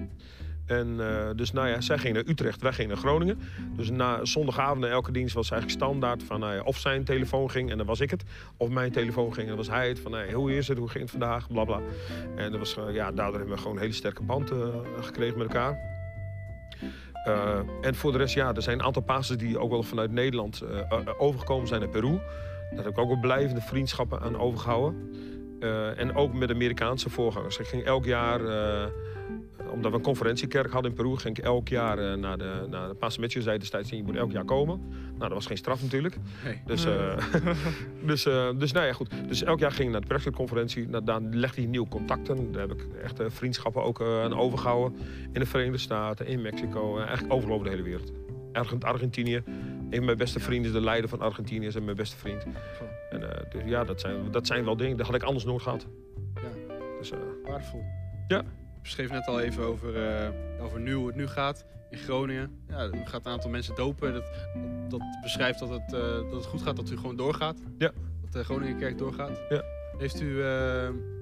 [0.72, 3.40] En uh, dus nou ja, zij ging naar Utrecht, wij gingen naar Groningen.
[3.76, 7.78] Dus na zondagavond elke dienst was eigenlijk standaard van nou of zijn telefoon ging en
[7.78, 8.24] dan was ik het.
[8.58, 10.00] Of mijn telefoon ging en dan was hij het.
[10.00, 11.80] Van hey, hoe is het, hoe ging het vandaag, bla.
[12.36, 14.66] En dat was, uh, ja, daardoor hebben we gewoon een hele sterke band uh,
[15.00, 15.80] gekregen met elkaar.
[17.82, 20.64] en voor de rest, ja, er zijn een aantal pastors die ook wel vanuit Nederland
[21.18, 22.20] overgekomen zijn naar Peru.
[22.76, 25.10] Daar heb ik ook wel blijvende vriendschappen aan overgehouden.
[25.98, 27.58] en ook met Amerikaanse voorgangers.
[27.58, 28.40] Ik ging elk jaar
[29.72, 32.88] omdat we een conferentiekerk hadden in Peru, ging ik elk jaar uh, naar de, naar
[33.00, 34.82] de zei destijds, je moet elk jaar komen.
[35.08, 36.18] Nou, dat was geen straf natuurlijk.
[36.44, 36.62] Nee.
[36.66, 37.18] Dus, uh,
[38.10, 39.12] dus, uh, dus nou ja, goed.
[39.28, 40.88] Dus elk jaar ging ik naar de Brexit-conferentie.
[40.88, 42.52] Nou, daar legde hij nieuwe contacten.
[42.52, 45.00] Daar heb ik echt vriendschappen ook aan overgehouden.
[45.34, 48.12] In de Verenigde Staten, in Mexico, eigenlijk overal over de hele wereld.
[48.54, 49.44] Argent Argentinië.
[49.90, 52.46] Een van mijn beste vrienden is de leider van Argentinië, is mijn beste vriend.
[53.10, 53.20] En,
[53.50, 55.88] dus ja, dat zijn, dat zijn wel dingen, dat had ik anders nooit gehad.
[56.36, 56.76] Ja.
[57.00, 57.12] Dus,
[57.44, 57.84] Waardevol.
[58.28, 58.44] Ja
[58.82, 62.62] beschreef net al even over, uh, over nu, hoe het nu gaat in Groningen.
[62.68, 64.14] Ja, er gaat een aantal mensen dopen.
[64.14, 64.32] Dat,
[64.90, 67.60] dat beschrijft dat het, uh, dat het goed gaat, dat u gewoon doorgaat.
[67.78, 67.92] Ja.
[68.22, 69.42] Dat de Groningenkerk doorgaat.
[69.50, 69.64] Ja.
[69.98, 70.44] Heeft u, uh,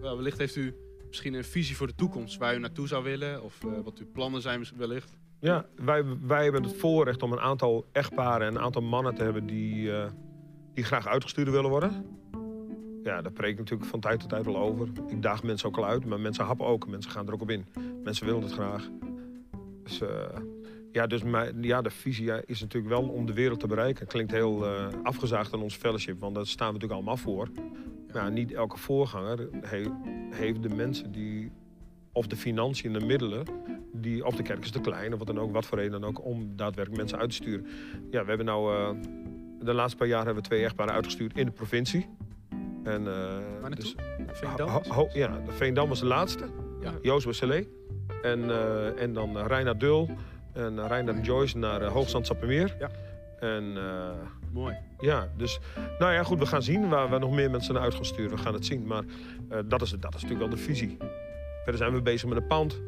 [0.01, 0.75] well, wellicht heeft u
[1.07, 3.43] misschien een visie voor de toekomst waar u naartoe zou willen?
[3.43, 5.17] Of wat uw plannen zijn wellicht?
[5.39, 9.23] Ja, wij, wij hebben het voorrecht om een aantal echtparen en een aantal mannen te
[9.23, 9.91] hebben die,
[10.73, 12.18] die graag uitgestuurd willen worden
[13.09, 14.87] ja, daar preek ik natuurlijk van tijd tot tijd wel over.
[15.07, 16.87] Ik daag mensen ook al uit, maar mensen happen ook.
[16.87, 17.65] Mensen gaan er ook op in.
[18.03, 18.89] Mensen willen het graag.
[19.83, 20.09] Dus, uh,
[20.91, 24.07] ja, dus mijn, ja, de visie is natuurlijk wel om de wereld te bereiken.
[24.07, 27.49] Klinkt heel uh, afgezaagd aan ons fellowship, want daar staan we natuurlijk allemaal voor.
[28.31, 29.83] Niet elke voorganger he,
[30.29, 31.51] heeft de mensen die,
[32.11, 33.45] of de financiën en de middelen,
[33.93, 36.09] die, of de kerk is te klein, of wat dan ook, wat voor reden dan
[36.09, 37.65] ook, om daadwerkelijk mensen uit te sturen.
[38.11, 39.03] Ja, we hebben nou, uh,
[39.59, 42.07] de laatste paar jaar hebben we twee echtparen uitgestuurd in de provincie.
[42.83, 43.95] En, uh, dus,
[44.27, 44.81] Veendam?
[45.13, 46.45] ja, de Veendam was de laatste.
[46.81, 46.93] Ja.
[47.01, 47.41] Joost.
[48.21, 50.09] En, uh, en dan uh, Reina Dul.
[50.53, 52.75] En Reina Joyce naar Hoogstand Sappemeer.
[52.79, 52.89] Ja.
[53.39, 53.77] En,
[54.51, 54.75] Mooi.
[54.99, 55.59] Ja, dus
[55.99, 58.37] nou ja, goed, we gaan zien waar we nog meer mensen naar uit gaan sturen.
[58.37, 58.85] We gaan het zien.
[58.87, 59.03] Maar
[59.65, 60.97] dat, is, dat is natuurlijk wel de visie.
[61.63, 62.81] Verder zijn we bezig met een pand.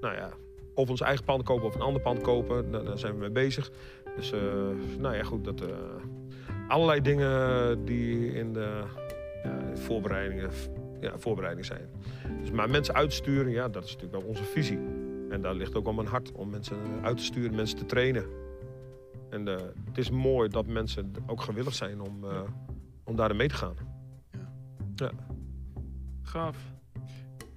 [0.00, 0.28] Nou ja,
[0.74, 2.70] of ons eigen pand kopen of een ander pand kopen.
[2.70, 3.70] Daar, daar zijn we mee bezig.
[4.16, 4.32] Dus
[4.98, 5.62] nou ja, goed, dat
[6.68, 8.82] allerlei dingen die in de
[9.74, 10.50] voorbereidingen,
[11.00, 11.88] ja, voorbereidingen zijn.
[12.40, 14.78] Dus, maar mensen uitsturen, ja, dat is natuurlijk wel onze visie.
[15.30, 18.24] En daar ligt ook wel mijn hart om mensen uit te sturen, mensen te trainen.
[19.30, 22.40] En uh, het is mooi dat mensen ook gewillig zijn om, uh,
[23.04, 23.74] om daarin mee te gaan.
[24.30, 24.48] Ja.
[24.94, 25.10] ja.
[26.22, 26.56] Gaaf.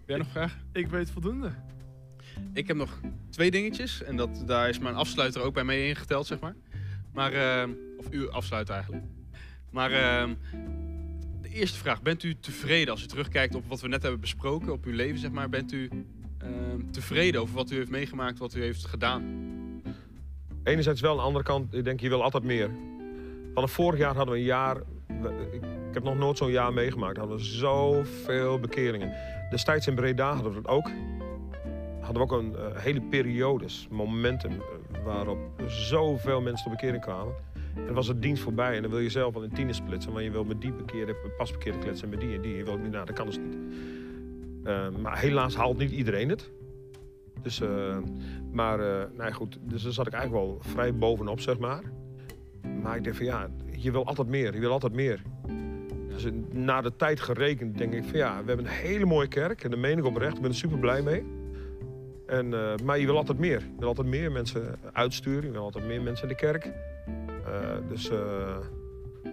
[0.05, 0.61] Jij nog vragen?
[0.73, 1.51] Ik weet voldoende.
[2.53, 4.03] Ik heb nog twee dingetjes.
[4.03, 6.55] En dat, daar is mijn afsluiter ook bij mee ingeteld, zeg maar.
[7.13, 9.05] Maar, uh, of uw afsluiter eigenlijk.
[9.71, 9.91] Maar
[11.55, 12.01] eerste vraag.
[12.01, 15.19] Bent u tevreden als u terugkijkt op wat we net hebben besproken, op uw leven
[15.19, 15.49] zeg maar?
[15.49, 15.89] Bent u
[16.43, 16.49] uh,
[16.91, 19.23] tevreden over wat u heeft meegemaakt, wat u heeft gedaan?
[20.63, 22.69] Enerzijds wel, aan de andere kant, ik denk je wil altijd meer.
[23.53, 24.77] Vanaf vorig jaar hadden we een jaar,
[25.51, 25.61] ik,
[25.93, 29.13] heb nog nooit zo'n jaar meegemaakt, hadden we zoveel bekeringen.
[29.49, 30.91] Destijds in Breda hadden we het ook.
[32.01, 37.33] Hadden we ook een uh, hele periodes, momenten uh, waarop zoveel mensen tot bekering kwamen.
[37.75, 40.11] En dan was het dienst voorbij en dan wil je zelf wel in tienen splitsen.
[40.11, 42.57] Want je wil met die parkeren, pas parkeren kletsen en met die en die.
[42.57, 43.57] Je wil niet, nou, dat kan dus niet.
[44.63, 46.51] Eh, maar helaas haalt niet iedereen het.
[47.41, 47.97] Dus, eh,
[48.51, 51.83] maar, eh nou goed, dus daar zat ik eigenlijk wel vrij bovenop, zeg maar.
[52.81, 55.21] Maar ik denk van ja, je wil altijd meer, je wil altijd meer.
[56.07, 59.63] Dus na de tijd gerekend denk ik van ja, we hebben een hele mooie kerk.
[59.63, 61.23] En daar meen ik oprecht, ik ben er super blij mee.
[62.25, 62.49] En,
[62.83, 63.59] maar je wil altijd meer.
[63.59, 65.43] Je wil altijd meer mensen uitsturen.
[65.43, 66.71] Je wil altijd meer mensen in de kerk.
[67.61, 68.57] Eh, dus, eh,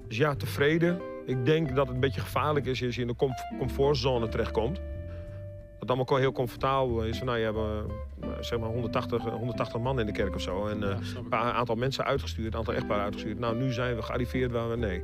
[0.08, 1.00] dus ja, tevreden.
[1.26, 4.76] Ik denk dat het een beetje gevaarlijk is als je in de comf- comfortzone terechtkomt.
[4.76, 7.22] Dat het allemaal gewoon heel comfortabel is.
[7.22, 10.66] Nou, je hebt eh, zeg maar 180, 180 man in de kerk of zo.
[10.66, 13.38] En, Ja, een paar aantal mensen uitgestuurd, een aantal echtparen uitgestuurd.
[13.38, 15.02] Nou, nu zijn we gearriveerd waar we nee.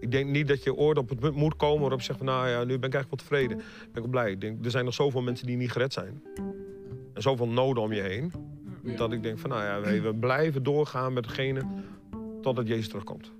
[0.00, 2.26] Ik denk niet dat je ooit op het punt moet komen waarop je zegt van
[2.26, 3.56] nou ja, nu ben ik eigenlijk wel tevreden.
[3.56, 4.30] Ben ik wel blij.
[4.30, 6.22] Ik denk, er zijn nog zoveel mensen die niet gered zijn.
[7.14, 8.32] En zoveel noden om je heen.
[8.82, 8.96] Ja.
[8.96, 11.62] Dat ik denk van nou ja, we, we blijven doorgaan met degene
[12.42, 13.30] totdat Jezus terugkomt.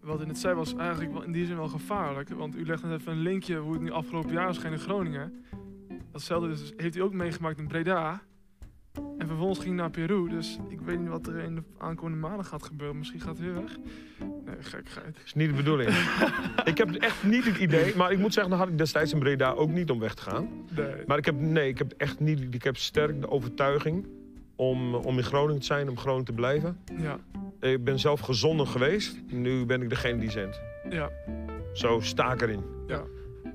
[0.00, 2.28] Wat u net zei was eigenlijk wel in die zin wel gevaarlijk.
[2.28, 5.44] Want u legt net even een linkje hoe het nu afgelopen jaar was in Groningen.
[6.12, 8.22] Datzelfde dus heeft u ook meegemaakt in Breda.
[9.18, 10.28] En vervolgens ging u naar Peru.
[10.28, 12.98] Dus ik weet niet wat er in de aankomende maanden gaat gebeuren.
[12.98, 13.76] Misschien gaat u weg.
[14.44, 15.14] Nee, gekkigheid.
[15.14, 15.90] Dat is niet de bedoeling.
[16.64, 19.18] ik heb echt niet het idee, maar ik moet zeggen, dan had ik destijds in
[19.18, 20.48] Breda ook niet om weg te gaan.
[20.76, 20.94] Nee.
[21.06, 24.06] Maar ik heb, nee, ik heb echt niet, ik heb sterk de overtuiging
[24.56, 26.78] om, om in Groningen te zijn, om Groningen te blijven.
[26.98, 27.18] Ja,
[27.60, 30.60] Ik ben zelf gezonden geweest, nu ben ik degene die zendt.
[30.90, 31.10] ja,
[31.72, 32.64] Zo sta ik erin.
[32.86, 33.02] Ja.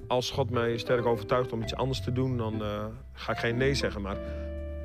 [0.07, 3.57] Als God mij sterk overtuigt om iets anders te doen, dan eh, ga ik geen
[3.57, 4.01] nee zeggen.
[4.01, 4.17] Maar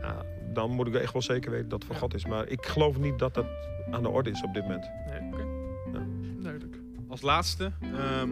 [0.00, 2.00] ja, dan moet ik echt wel zeker weten dat het van Ja.
[2.02, 2.26] God is.
[2.26, 3.46] Maar ik geloof niet dat dat
[3.90, 4.90] aan de orde is op dit moment.
[5.06, 5.20] nee.
[5.32, 5.42] Oké.
[5.98, 6.06] Ja.
[6.42, 6.76] Duidelijk.
[7.08, 8.30] Als laatste ehm,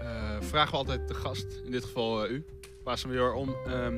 [0.00, 2.44] eh, vragen we altijd de gast, in dit geval eh, u,
[2.82, 3.94] Paas Major, om ehm,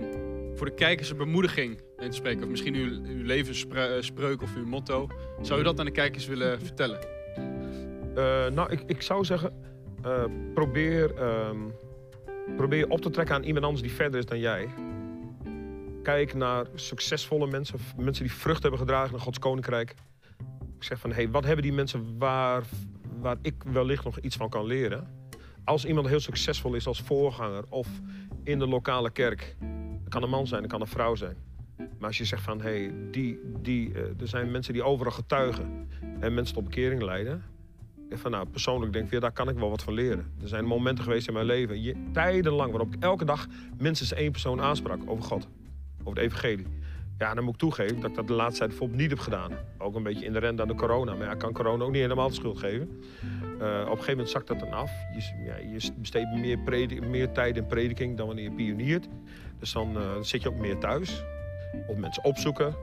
[0.57, 2.43] voor de kijkers een bemoediging in te spreken.
[2.43, 5.09] Of misschien uw, levensspreuk of uw motto.
[5.41, 7.01] Zou u dat aan de kijkers willen vertellen?
[8.15, 9.53] Eh, nou, ik, ik zou zeggen,
[10.03, 11.59] eh, probeer, ehm,
[12.57, 14.69] probeer op te trekken aan iemand anders die verder is dan jij.
[16.03, 19.95] Kijk naar succesvolle mensen, mensen die vrucht hebben gedragen naar Gods koninkrijk.
[20.77, 22.63] Ik zeg van, hé, hey, wat hebben die mensen waar,
[23.21, 25.15] waar ik wellicht nog iets van kan leren?
[25.65, 27.89] Als iemand heel succesvol is als voorganger of
[28.45, 29.57] in de lokale kerk.
[30.07, 31.37] Dat kan een man zijn, dat kan een vrouw zijn.
[31.77, 35.13] Maar als je zegt van, hé, hey, die, die, eh, er zijn mensen die overal
[35.13, 35.89] getuigen
[36.21, 37.43] en mensen tot bekering leiden.
[38.09, 40.33] Ik van, nou, persoonlijk denk ik, ja, daar kan ik wel wat van leren.
[40.43, 43.47] Er zijn momenten geweest in mijn leven, je, tijdenlang, waarop ik elke dag
[43.79, 45.49] minstens één persoon aansprak over God.
[46.05, 46.67] Over het evangelie.
[47.19, 49.53] Ja, dan moet ik toegeven dat ik dat de laatste tijd bijvoorbeeld niet heb gedaan.
[49.79, 51.15] Ook een beetje in de rent aan de corona.
[51.15, 52.89] Maar ja, ik kan corona ook niet helemaal de schuld geven.
[53.59, 54.91] Eh, op een gegeven moment zakt dat dan af.
[55.15, 56.59] Je, ja, je besteedt meer,
[57.09, 59.09] meer tijd in prediking dan wanneer je pioniert.
[59.59, 61.25] Dus dan eh, zit je ook meer thuis.
[61.87, 62.75] Of mensen opzoeken.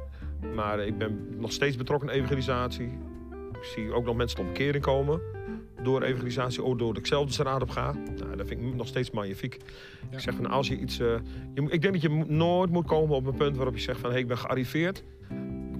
[0.56, 2.86] Maar ik ben nog steeds betrokken in evangelisatie.
[3.54, 5.22] Ik zie ook nog mensen tot komen.
[5.84, 7.92] Door evangelisatie, ook doordat ik zelf de straat op ga.
[7.92, 9.58] Nou, dat vind ik nog steeds magnifiek.
[10.10, 10.18] Ja.
[10.18, 11.00] Ik zeg van, als je iets...
[11.00, 11.16] eh,
[11.54, 14.10] je, ik denk dat je nooit moet komen op een punt waarop je zegt van...
[14.12, 15.04] Hey, ik ben gearriveerd.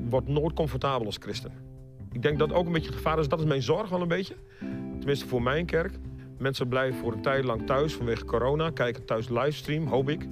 [0.10, 1.52] Word nooit comfortabel als christen.
[2.12, 3.28] Ik denk dat ook een beetje het gevaar is.
[3.28, 4.36] Dat is mijn zorg wel een beetje.
[4.98, 5.92] Tenminste voor mijn kerk.
[6.38, 8.70] Mensen blijven voor een tijd lang thuis vanwege corona.
[8.70, 10.28] Kijken thuis livestream, hoop ik.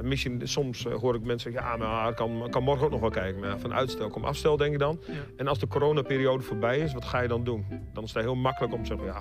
[0.00, 2.90] En Misschien, soms eh, hoor ik mensen zeggen, ja, maar ik kan, kan morgen ook
[2.90, 3.60] nog wel kijken.
[3.60, 5.00] Van uitstel kom afstel, denk ik dan.
[5.06, 5.12] Ja.
[5.36, 7.66] En als de coronaperiode voorbij is, wat ga je dan doen?
[7.92, 9.20] Dan is het heel makkelijk om te zeggen, ja,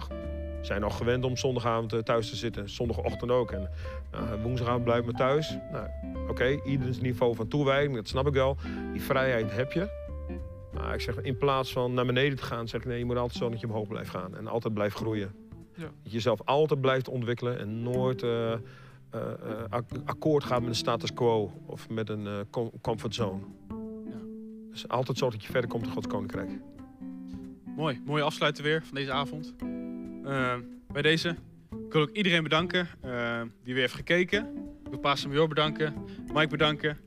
[0.60, 2.70] we zijn al gewend om zondagavond eh, thuis te zitten.
[2.70, 3.52] Zondagochtend ook.
[3.52, 3.70] En
[4.12, 5.58] nou, woensdagavond blijf ik maar thuis.
[5.72, 5.88] Nou,
[6.30, 8.58] Oké, ieders niveau van toewijding, dat snap ik wel.
[8.92, 9.98] Die vrijheid heb je.
[10.74, 13.18] Maar ik zeg, in plaats van naar beneden te gaan, zeg ik nee, je moet
[13.18, 14.38] altijd zo dat je omhoog blijft gaan.
[14.38, 15.36] En altijd blijft groeien.
[15.76, 15.84] Ja.
[15.84, 18.54] Dat je jezelf altijd blijft ontwikkelen en nooit eh,
[19.10, 23.42] eh, eh, ak- akkoord gaat met een status quo of met een eh, com- comfortzone.
[24.06, 24.20] Ja.
[24.72, 26.50] Dus altijd zo dat je verder komt in Gods Koninkrijk.
[27.76, 29.54] Mooi, mooie afsluiten weer van deze avond.
[30.92, 31.30] Bij deze.
[31.86, 32.88] Ik wil ook iedereen bedanken
[33.64, 34.46] die weer heeft gekeken.
[34.84, 35.94] Ik wil Paas Major bedanken,
[36.34, 36.98] Mike bedanken.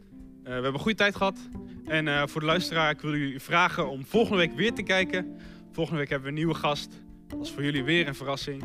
[0.43, 1.39] We hebben een goede tijd gehad.
[1.85, 5.37] En voor de luisteraar, ik wil jullie vragen om volgende week weer te kijken.
[5.71, 7.03] Volgende week hebben we een nieuwe gast.
[7.27, 8.65] Dat is voor jullie weer een verrassing.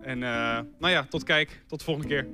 [0.00, 1.62] En nou ja, tot kijk.
[1.66, 2.26] Tot de volgende keer.